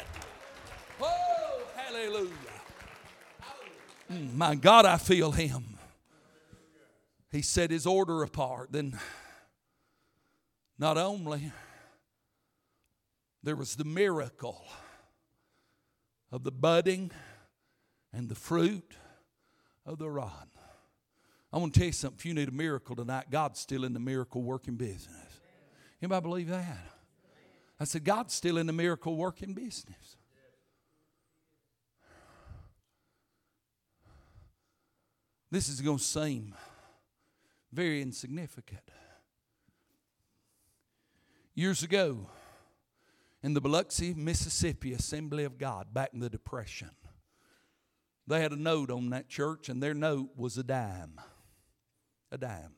Oh, 1.01 1.61
hallelujah. 1.75 2.29
Mm, 4.11 4.35
my 4.35 4.55
God, 4.55 4.85
I 4.85 4.97
feel 4.97 5.31
him. 5.31 5.77
He 7.31 7.41
set 7.41 7.69
his 7.69 7.85
order 7.85 8.23
apart. 8.23 8.71
Then, 8.71 8.97
not 10.77 10.97
only 10.97 11.51
there 13.43 13.55
was 13.55 13.75
the 13.75 13.83
miracle 13.83 14.65
of 16.31 16.43
the 16.43 16.51
budding 16.51 17.11
and 18.13 18.29
the 18.29 18.35
fruit 18.35 18.95
of 19.89 19.97
the 19.97 20.09
rod. 20.09 20.47
I 21.51 21.57
want 21.57 21.73
to 21.73 21.79
tell 21.79 21.87
you 21.87 21.93
something. 21.93 22.17
If 22.19 22.25
you 22.25 22.35
need 22.35 22.47
a 22.47 22.51
miracle 22.51 22.95
tonight, 22.95 23.25
God's 23.31 23.59
still 23.59 23.83
in 23.83 23.93
the 23.93 23.99
miracle 23.99 24.43
working 24.43 24.75
business. 24.75 25.41
Anybody 26.01 26.21
believe 26.21 26.47
that? 26.49 26.77
I 27.79 27.85
said, 27.85 28.03
God's 28.03 28.33
still 28.33 28.57
in 28.57 28.67
the 28.67 28.73
miracle 28.73 29.15
working 29.15 29.53
business. 29.53 30.17
This 35.49 35.67
is 35.67 35.81
going 35.81 35.97
to 35.97 36.03
seem 36.03 36.53
very 37.73 38.03
insignificant. 38.03 38.83
Years 41.55 41.81
ago, 41.81 42.27
in 43.41 43.55
the 43.55 43.61
Biloxi, 43.61 44.13
Mississippi 44.13 44.93
Assembly 44.93 45.45
of 45.45 45.57
God, 45.57 45.93
back 45.93 46.11
in 46.13 46.19
the 46.19 46.29
Depression, 46.29 46.91
they 48.29 48.41
had 48.41 48.51
a 48.51 48.55
note 48.55 48.91
on 48.91 49.09
that 49.09 49.27
church, 49.27 49.69
and 49.69 49.81
their 49.81 49.95
note 49.95 50.29
was 50.37 50.57
a 50.57 50.63
dime. 50.63 51.19
A 52.31 52.37
dime. 52.37 52.75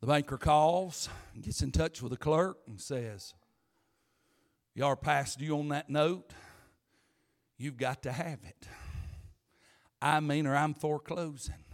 The 0.00 0.06
banker 0.06 0.38
calls 0.38 1.08
gets 1.40 1.62
in 1.62 1.72
touch 1.72 2.00
with 2.00 2.10
the 2.10 2.16
clerk 2.16 2.58
and 2.66 2.80
says, 2.80 3.34
Y'all 4.74 4.96
passed 4.96 5.40
you 5.40 5.58
on 5.58 5.68
that 5.68 5.90
note. 5.90 6.32
You've 7.58 7.76
got 7.76 8.02
to 8.04 8.12
have 8.12 8.38
it. 8.44 8.68
I 10.00 10.20
mean, 10.20 10.46
or 10.46 10.56
I'm 10.56 10.74
foreclosing. 10.74 11.64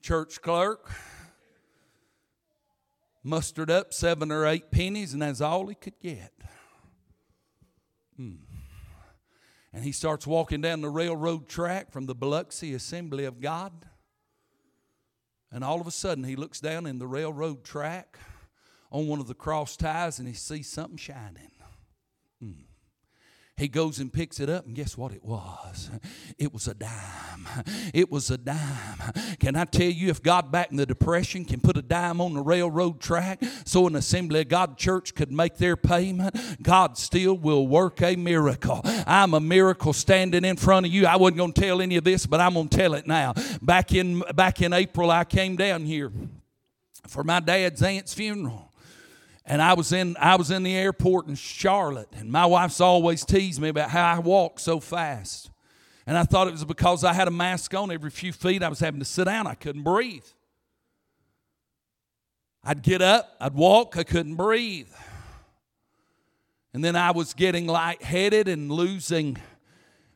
Church 0.00 0.40
clerk 0.40 0.90
mustered 3.22 3.70
up 3.70 3.92
seven 3.92 4.30
or 4.30 4.46
eight 4.46 4.70
pennies, 4.70 5.12
and 5.12 5.22
that's 5.22 5.40
all 5.40 5.66
he 5.66 5.74
could 5.74 5.98
get. 6.00 6.32
Hmm. 8.16 8.36
And 9.76 9.84
he 9.84 9.92
starts 9.92 10.26
walking 10.26 10.62
down 10.62 10.80
the 10.80 10.88
railroad 10.88 11.50
track 11.50 11.92
from 11.92 12.06
the 12.06 12.14
Biloxi 12.14 12.72
Assembly 12.72 13.26
of 13.26 13.42
God. 13.42 13.84
And 15.52 15.62
all 15.62 15.82
of 15.82 15.86
a 15.86 15.90
sudden, 15.90 16.24
he 16.24 16.34
looks 16.34 16.60
down 16.60 16.86
in 16.86 16.98
the 16.98 17.06
railroad 17.06 17.62
track 17.62 18.18
on 18.90 19.06
one 19.06 19.20
of 19.20 19.26
the 19.26 19.34
cross 19.34 19.76
ties 19.76 20.18
and 20.18 20.26
he 20.26 20.32
sees 20.32 20.70
something 20.70 20.96
shining. 20.96 21.50
He 23.56 23.68
goes 23.68 24.00
and 24.00 24.12
picks 24.12 24.38
it 24.38 24.50
up, 24.50 24.66
and 24.66 24.74
guess 24.74 24.98
what 24.98 25.12
it 25.12 25.24
was? 25.24 25.90
It 26.38 26.52
was 26.52 26.68
a 26.68 26.74
dime. 26.74 27.48
It 27.94 28.10
was 28.10 28.30
a 28.30 28.36
dime. 28.36 29.00
Can 29.40 29.56
I 29.56 29.64
tell 29.64 29.88
you, 29.88 30.08
if 30.10 30.22
God 30.22 30.52
back 30.52 30.70
in 30.70 30.76
the 30.76 30.84
Depression 30.84 31.46
can 31.46 31.60
put 31.60 31.78
a 31.78 31.82
dime 31.82 32.20
on 32.20 32.34
the 32.34 32.42
railroad 32.42 33.00
track 33.00 33.42
so 33.64 33.86
an 33.86 33.96
Assembly 33.96 34.40
of 34.40 34.48
God 34.48 34.76
church 34.76 35.14
could 35.14 35.32
make 35.32 35.56
their 35.56 35.76
payment, 35.76 36.36
God 36.62 36.98
still 36.98 37.38
will 37.38 37.66
work 37.66 38.02
a 38.02 38.16
miracle. 38.16 38.82
I'm 39.06 39.32
a 39.32 39.40
miracle 39.40 39.94
standing 39.94 40.44
in 40.44 40.56
front 40.56 40.84
of 40.84 40.92
you. 40.92 41.06
I 41.06 41.16
wasn't 41.16 41.38
going 41.38 41.52
to 41.54 41.60
tell 41.60 41.80
any 41.80 41.96
of 41.96 42.04
this, 42.04 42.26
but 42.26 42.40
I'm 42.40 42.54
going 42.54 42.68
to 42.68 42.76
tell 42.76 42.92
it 42.92 43.06
now. 43.06 43.32
Back 43.62 43.94
in, 43.94 44.20
back 44.34 44.60
in 44.60 44.74
April, 44.74 45.10
I 45.10 45.24
came 45.24 45.56
down 45.56 45.86
here 45.86 46.12
for 47.06 47.24
my 47.24 47.40
dad's 47.40 47.82
aunt's 47.82 48.12
funeral 48.12 48.65
and 49.46 49.62
I 49.62 49.74
was 49.74 49.92
in 49.92 50.16
I 50.18 50.36
was 50.36 50.50
in 50.50 50.64
the 50.64 50.76
airport 50.76 51.28
in 51.28 51.36
Charlotte, 51.36 52.08
and 52.16 52.30
my 52.30 52.44
wife's 52.46 52.80
always 52.80 53.24
teased 53.24 53.60
me 53.60 53.68
about 53.68 53.90
how 53.90 54.04
I 54.04 54.18
walk 54.18 54.58
so 54.58 54.80
fast. 54.80 55.50
And 56.06 56.16
I 56.16 56.24
thought 56.24 56.48
it 56.48 56.52
was 56.52 56.64
because 56.64 57.02
I 57.04 57.12
had 57.12 57.26
a 57.26 57.32
mask 57.32 57.74
on 57.74 57.90
every 57.90 58.10
few 58.10 58.32
feet. 58.32 58.62
I 58.62 58.68
was 58.68 58.78
having 58.78 59.00
to 59.00 59.04
sit 59.04 59.24
down. 59.24 59.46
I 59.46 59.54
couldn't 59.54 59.82
breathe. 59.82 60.24
I'd 62.62 62.82
get 62.82 63.00
up, 63.00 63.36
I'd 63.40 63.54
walk, 63.54 63.96
I 63.96 64.02
couldn't 64.02 64.34
breathe. 64.34 64.88
And 66.74 66.84
then 66.84 66.96
I 66.96 67.12
was 67.12 67.32
getting 67.32 67.68
lightheaded 67.68 68.48
and 68.48 68.70
losing 68.70 69.38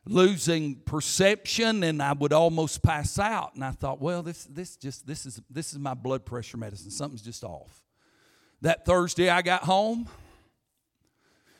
losing 0.05 0.75
perception 0.75 1.83
and 1.83 2.01
I 2.01 2.11
would 2.13 2.33
almost 2.33 2.81
pass 2.81 3.19
out. 3.19 3.55
And 3.55 3.63
I 3.63 3.71
thought, 3.71 4.01
well, 4.01 4.21
this 4.23 4.45
this 4.45 4.75
just 4.75 5.07
this 5.07 5.25
is 5.25 5.41
this 5.49 5.71
is 5.71 5.79
my 5.79 5.93
blood 5.93 6.25
pressure 6.25 6.57
medicine. 6.57 6.91
Something's 6.91 7.21
just 7.21 7.45
off. 7.45 7.81
That 8.61 8.85
Thursday, 8.85 9.29
I 9.29 9.41
got 9.41 9.63
home 9.63 10.07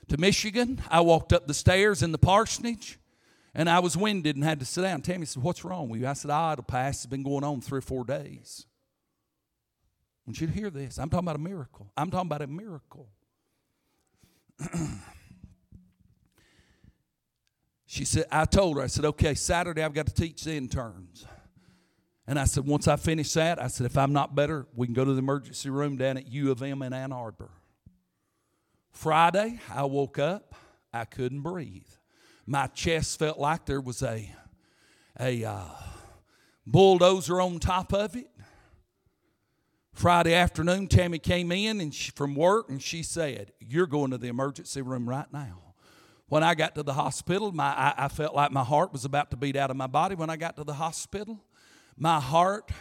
to 0.10 0.18
Michigan. 0.18 0.82
I 0.90 1.02
walked 1.02 1.34
up 1.34 1.48
the 1.48 1.54
stairs 1.54 2.04
in 2.04 2.12
the 2.12 2.18
parsonage 2.18 3.00
and 3.54 3.70
I 3.70 3.80
was 3.80 3.98
winded 3.98 4.36
and 4.36 4.46
had 4.46 4.60
to 4.60 4.66
sit 4.66 4.82
down. 4.84 5.02
Tammy 5.02 5.26
said, 5.26 5.44
What's 5.44 5.66
wrong 5.66 5.90
with 5.90 6.02
you? 6.02 6.08
I 6.08 6.14
said, 6.14 6.32
Ah, 6.32 6.54
it'll 6.54 6.64
pass. 6.64 6.98
It's 6.98 7.06
been 7.06 7.24
going 7.24 7.44
on 7.44 7.62
three 7.62 7.80
or 7.80 7.82
four 7.82 8.06
days. 8.06 8.66
I 8.68 10.30
want 10.30 10.40
you 10.40 10.48
to 10.48 10.54
hear 10.54 10.70
this. 10.70 11.00
I'm 11.00 11.10
talking 11.10 11.26
about 11.26 11.36
a 11.36 11.40
miracle. 11.40 11.92
I'm 11.98 12.12
talking 12.12 12.28
about 12.28 12.44
a 12.44 12.48
miracle. 12.48 13.10
she 17.86 18.06
said, 18.06 18.26
I 18.32 18.46
told 18.46 18.78
her, 18.78 18.84
I 18.84 18.88
said, 18.88 19.06
okay, 19.06 19.34
Saturday 19.34 19.82
I've 19.84 19.94
got 19.94 20.06
to 20.08 20.14
teach 20.14 20.44
the 20.44 20.54
interns. 20.54 21.26
And 22.28 22.40
I 22.40 22.46
said, 22.46 22.66
once 22.66 22.88
I 22.88 22.96
finish 22.96 23.34
that, 23.34 23.62
I 23.62 23.68
said, 23.68 23.86
if 23.86 23.98
I'm 23.98 24.14
not 24.14 24.36
better, 24.36 24.68
we 24.76 24.88
can 24.88 24.94
go 24.94 25.04
to 25.04 25.14
the 25.14 25.20
emergency 25.20 25.70
room 25.70 25.98
down 25.98 26.18
at 26.18 26.28
U 26.28 26.52
of 26.52 26.62
M 26.62 26.82
in 26.82 26.94
Ann 26.94 27.12
Arbor. 27.12 27.50
Friday, 28.92 29.60
I 29.74 29.84
woke 29.86 30.20
up, 30.20 30.54
I 30.94 31.06
couldn't 31.06 31.42
breathe. 31.42 31.88
My 32.46 32.68
chest 32.68 33.18
felt 33.20 33.40
like 33.40 33.66
there 33.66 33.82
was 33.82 34.04
a, 34.04 34.30
a 35.20 35.44
uh, 35.46 35.64
bulldozer 36.66 37.42
on 37.42 37.60
top 37.60 37.94
of 37.94 38.16
it. 38.16 38.30
Friday 39.94 40.34
afternoon, 40.34 40.88
Tammy 40.88 41.20
came 41.20 41.52
in 41.52 41.82
and 41.82 41.94
she, 41.94 42.12
from 42.12 42.36
work 42.36 42.70
and 42.70 42.82
she 42.82 43.04
said, 43.04 43.52
You're 43.60 43.88
going 43.88 44.12
to 44.12 44.18
the 44.18 44.28
emergency 44.28 44.82
room 44.82 45.08
right 45.08 45.32
now. 45.32 45.74
When 46.28 46.44
I 46.44 46.56
got 46.56 46.76
to 46.76 46.84
the 46.84 46.94
hospital, 46.94 47.52
my, 47.52 47.66
I, 47.66 48.06
I 48.06 48.08
felt 48.08 48.34
like 48.34 48.52
my 48.52 48.64
heart 48.64 48.94
was 48.94 49.04
about 49.04 49.32
to 49.32 49.38
beat 49.38 49.58
out 49.58 49.70
of 49.70 49.76
my 49.76 49.88
body. 49.88 50.16
When 50.16 50.30
I 50.30 50.38
got 50.38 50.56
to 50.56 50.64
the 50.64 50.74
hospital, 50.74 51.44
my 51.98 52.20
heart 52.20 52.72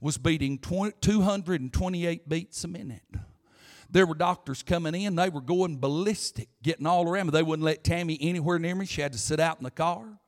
was 0.00 0.18
beating 0.18 0.58
228 0.58 2.28
beats 2.28 2.64
a 2.64 2.68
minute. 2.68 3.02
There 3.90 4.06
were 4.06 4.14
doctors 4.14 4.62
coming 4.62 4.94
in, 4.94 5.14
they 5.14 5.28
were 5.28 5.40
going 5.40 5.78
ballistic, 5.78 6.48
getting 6.62 6.86
all 6.86 7.08
around 7.08 7.26
me. 7.26 7.30
They 7.30 7.42
wouldn't 7.42 7.64
let 7.64 7.84
Tammy 7.84 8.18
anywhere 8.20 8.58
near 8.58 8.74
me. 8.74 8.86
She 8.86 9.00
had 9.00 9.12
to 9.12 9.18
sit 9.18 9.38
out 9.38 9.58
in 9.58 9.64
the 9.64 9.70
car. 9.70 10.18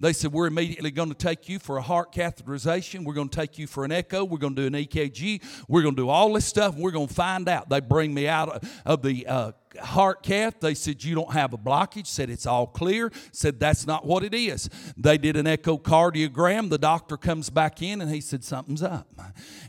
They 0.00 0.12
said, 0.12 0.32
We're 0.32 0.46
immediately 0.46 0.90
going 0.90 1.08
to 1.08 1.14
take 1.14 1.48
you 1.48 1.58
for 1.58 1.76
a 1.76 1.82
heart 1.82 2.12
catheterization. 2.12 3.04
We're 3.04 3.14
going 3.14 3.28
to 3.28 3.36
take 3.36 3.58
you 3.58 3.66
for 3.66 3.84
an 3.84 3.92
echo. 3.92 4.24
We're 4.24 4.38
going 4.38 4.54
to 4.54 4.68
do 4.68 4.76
an 4.76 4.84
EKG. 4.84 5.42
We're 5.66 5.82
going 5.82 5.96
to 5.96 6.02
do 6.02 6.08
all 6.08 6.32
this 6.32 6.44
stuff. 6.44 6.76
We're 6.76 6.92
going 6.92 7.08
to 7.08 7.14
find 7.14 7.48
out. 7.48 7.68
They 7.68 7.80
bring 7.80 8.14
me 8.14 8.28
out 8.28 8.64
of 8.84 9.02
the 9.02 9.26
uh, 9.26 9.52
heart 9.80 10.22
cath. 10.22 10.60
They 10.60 10.74
said, 10.74 11.04
You 11.04 11.14
don't 11.14 11.32
have 11.32 11.52
a 11.52 11.58
blockage. 11.58 12.06
Said, 12.06 12.30
It's 12.30 12.46
all 12.46 12.66
clear. 12.66 13.10
Said, 13.32 13.60
That's 13.60 13.86
not 13.86 14.06
what 14.06 14.22
it 14.24 14.34
is. 14.34 14.68
They 14.96 15.18
did 15.18 15.36
an 15.36 15.46
echocardiogram. 15.46 16.70
The 16.70 16.78
doctor 16.78 17.16
comes 17.16 17.50
back 17.50 17.82
in 17.82 18.00
and 18.00 18.12
he 18.12 18.20
said, 18.20 18.44
Something's 18.44 18.82
up. 18.82 19.08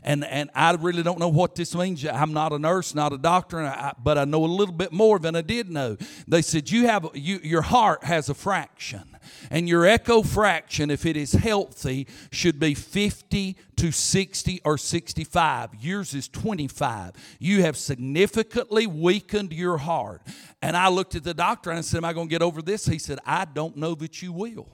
And, 0.02 0.24
and 0.24 0.50
I 0.54 0.72
really 0.72 1.02
don't 1.02 1.18
know 1.18 1.28
what 1.28 1.54
this 1.54 1.74
means. 1.74 2.04
I'm 2.06 2.32
not 2.32 2.52
a 2.52 2.58
nurse, 2.58 2.94
not 2.94 3.12
a 3.12 3.18
doctor, 3.18 3.60
I, 3.60 3.92
but 4.02 4.18
I 4.18 4.24
know 4.24 4.44
a 4.44 4.46
little 4.46 4.74
bit 4.74 4.92
more 4.92 5.18
than 5.18 5.36
I 5.36 5.42
did 5.42 5.70
know. 5.70 5.96
They 6.26 6.42
said, 6.42 6.70
You 6.70 6.86
have, 6.86 7.08
you, 7.14 7.40
your 7.42 7.62
heart 7.62 8.04
has 8.04 8.28
a 8.28 8.34
fraction. 8.34 9.16
And 9.50 9.68
your 9.68 9.86
echo 9.86 10.22
fraction, 10.22 10.90
if 10.90 11.06
it 11.06 11.16
is 11.16 11.32
healthy, 11.32 12.06
should 12.30 12.58
be 12.58 12.74
50 12.74 13.56
to 13.76 13.92
60 13.92 14.60
or 14.64 14.78
65. 14.78 15.70
Yours 15.80 16.14
is 16.14 16.28
25. 16.28 17.12
You 17.38 17.62
have 17.62 17.76
significantly 17.76 18.86
weakened 18.86 19.52
your 19.52 19.78
heart. 19.78 20.22
And 20.62 20.76
I 20.76 20.88
looked 20.88 21.14
at 21.14 21.24
the 21.24 21.34
doctor 21.34 21.70
and 21.70 21.78
I 21.78 21.82
said, 21.82 21.98
Am 21.98 22.04
I 22.04 22.12
going 22.12 22.28
to 22.28 22.30
get 22.30 22.42
over 22.42 22.62
this? 22.62 22.86
He 22.86 22.98
said, 22.98 23.18
I 23.24 23.44
don't 23.44 23.76
know 23.76 23.94
that 23.96 24.22
you 24.22 24.32
will. 24.32 24.68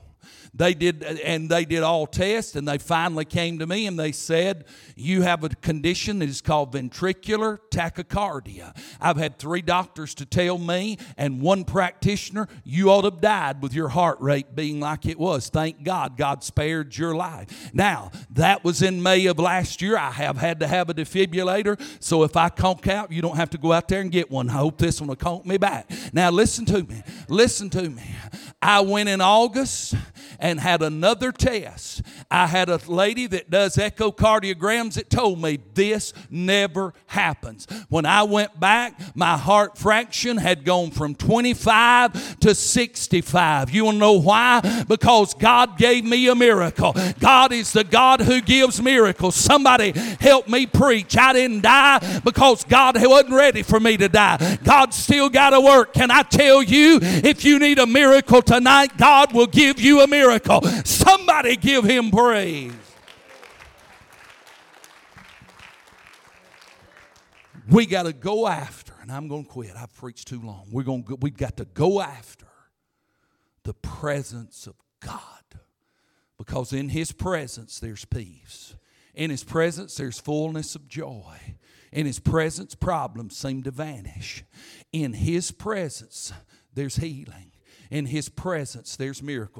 They 0.53 0.73
did, 0.73 1.03
and 1.03 1.49
they 1.49 1.65
did 1.65 1.83
all 1.83 2.07
tests, 2.07 2.55
and 2.55 2.67
they 2.67 2.77
finally 2.77 3.25
came 3.25 3.59
to 3.59 3.67
me 3.67 3.85
and 3.85 3.99
they 3.99 4.11
said, 4.11 4.65
You 4.95 5.21
have 5.21 5.43
a 5.43 5.49
condition 5.49 6.19
that 6.19 6.29
is 6.29 6.41
called 6.41 6.73
ventricular 6.73 7.59
tachycardia. 7.69 8.75
I've 8.99 9.17
had 9.17 9.37
three 9.37 9.61
doctors 9.61 10.15
to 10.15 10.25
tell 10.25 10.57
me, 10.57 10.97
and 11.17 11.41
one 11.41 11.63
practitioner, 11.63 12.47
you 12.63 12.89
ought 12.89 13.01
to 13.01 13.11
have 13.11 13.21
died 13.21 13.61
with 13.61 13.73
your 13.73 13.89
heart 13.89 14.19
rate 14.19 14.55
being 14.55 14.79
like 14.79 15.05
it 15.05 15.19
was. 15.19 15.49
Thank 15.49 15.83
God, 15.83 16.17
God 16.17 16.43
spared 16.43 16.97
your 16.97 17.15
life. 17.15 17.71
Now, 17.73 18.11
that 18.31 18.63
was 18.63 18.81
in 18.81 19.03
May 19.03 19.27
of 19.27 19.39
last 19.39 19.81
year. 19.81 19.97
I 19.97 20.11
have 20.11 20.37
had 20.37 20.59
to 20.61 20.67
have 20.67 20.89
a 20.89 20.93
defibrillator, 20.93 21.79
so 21.99 22.23
if 22.23 22.35
I 22.35 22.49
conk 22.49 22.87
out, 22.87 23.11
you 23.11 23.21
don't 23.21 23.37
have 23.37 23.51
to 23.51 23.57
go 23.57 23.73
out 23.73 23.87
there 23.87 24.01
and 24.01 24.11
get 24.11 24.31
one. 24.31 24.49
I 24.49 24.53
hope 24.53 24.77
this 24.77 24.99
one 24.99 25.09
will 25.09 25.15
conk 25.15 25.45
me 25.45 25.57
back. 25.57 25.91
Now, 26.13 26.31
listen 26.31 26.65
to 26.65 26.83
me. 26.83 27.03
Listen 27.29 27.69
to 27.71 27.89
me. 27.89 28.03
I 28.61 28.81
went 28.81 29.09
in 29.09 29.21
August 29.21 29.95
and 30.39 30.59
had 30.59 30.81
another 30.81 31.31
test. 31.31 32.01
I 32.29 32.47
had 32.47 32.69
a 32.69 32.79
lady 32.87 33.27
that 33.27 33.49
does 33.49 33.77
echocardiograms 33.77 34.93
that 34.93 35.09
told 35.09 35.41
me 35.41 35.59
this 35.73 36.13
never 36.29 36.93
happens. 37.07 37.67
When 37.89 38.05
I 38.05 38.23
went 38.23 38.59
back, 38.59 38.99
my 39.15 39.37
heart 39.37 39.77
fraction 39.77 40.37
had 40.37 40.65
gone 40.65 40.91
from 40.91 41.15
25 41.15 42.39
to 42.39 42.53
65. 42.53 43.71
You 43.71 43.85
want 43.85 43.95
to 43.95 43.99
know 43.99 44.19
why? 44.19 44.83
Because 44.87 45.33
God 45.33 45.77
gave 45.77 46.03
me 46.03 46.27
a 46.27 46.35
miracle. 46.35 46.95
God 47.19 47.51
is 47.51 47.71
the 47.71 47.83
God 47.83 48.21
who 48.21 48.41
gives 48.41 48.81
miracles. 48.81 49.35
Somebody 49.35 49.93
help 50.19 50.47
me 50.47 50.65
preach. 50.65 51.17
I 51.17 51.33
didn't 51.33 51.61
die 51.61 52.19
because 52.23 52.63
God 52.63 52.95
wasn't 52.97 53.33
ready 53.33 53.63
for 53.63 53.79
me 53.79 53.97
to 53.97 54.09
die. 54.09 54.57
God 54.63 54.93
still 54.93 55.29
got 55.29 55.51
to 55.51 55.61
work. 55.61 55.93
Can 55.93 56.11
I 56.11 56.23
tell 56.23 56.61
you, 56.61 56.99
if 57.01 57.45
you 57.45 57.59
need 57.59 57.79
a 57.79 57.85
miracle 57.85 58.41
tonight, 58.41 58.97
God 58.97 59.33
will 59.33 59.47
give 59.47 59.79
you 59.79 60.01
a 60.01 60.07
miracle 60.07 60.16
miracle. 60.17 60.61
Somebody 60.83 61.55
give 61.55 61.83
him 61.83 62.11
praise. 62.11 62.73
We 67.69 67.85
got 67.85 68.03
to 68.03 68.13
go 68.13 68.47
after, 68.47 68.93
and 69.01 69.11
I'm 69.11 69.27
going 69.27 69.43
to 69.43 69.49
quit. 69.49 69.71
I've 69.75 69.93
preached 69.93 70.27
too 70.27 70.41
long. 70.41 70.67
We're 70.71 70.83
going 70.83 71.03
to, 71.03 71.15
we've 71.15 71.35
got 71.35 71.57
to 71.57 71.65
go 71.65 71.99
after 71.99 72.47
the 73.63 73.73
presence 73.73 74.67
of 74.67 74.75
God 75.01 75.21
because 76.37 76.71
in 76.71 76.89
His 76.89 77.11
presence 77.11 77.79
there's 77.79 78.05
peace. 78.05 78.75
In 79.13 79.29
His 79.29 79.43
presence 79.43 79.95
there's 79.95 80.19
fullness 80.19 80.75
of 80.75 80.87
joy. 80.87 81.55
In 81.91 82.05
His 82.05 82.19
presence 82.19 82.73
problems 82.73 83.35
seem 83.35 83.63
to 83.63 83.71
vanish. 83.71 84.45
In 84.93 85.11
His 85.11 85.51
presence 85.51 86.31
there's 86.73 86.95
healing. 86.95 87.51
In 87.91 88.05
His 88.05 88.29
presence 88.29 88.95
there's 88.95 89.21
miracles. 89.21 89.55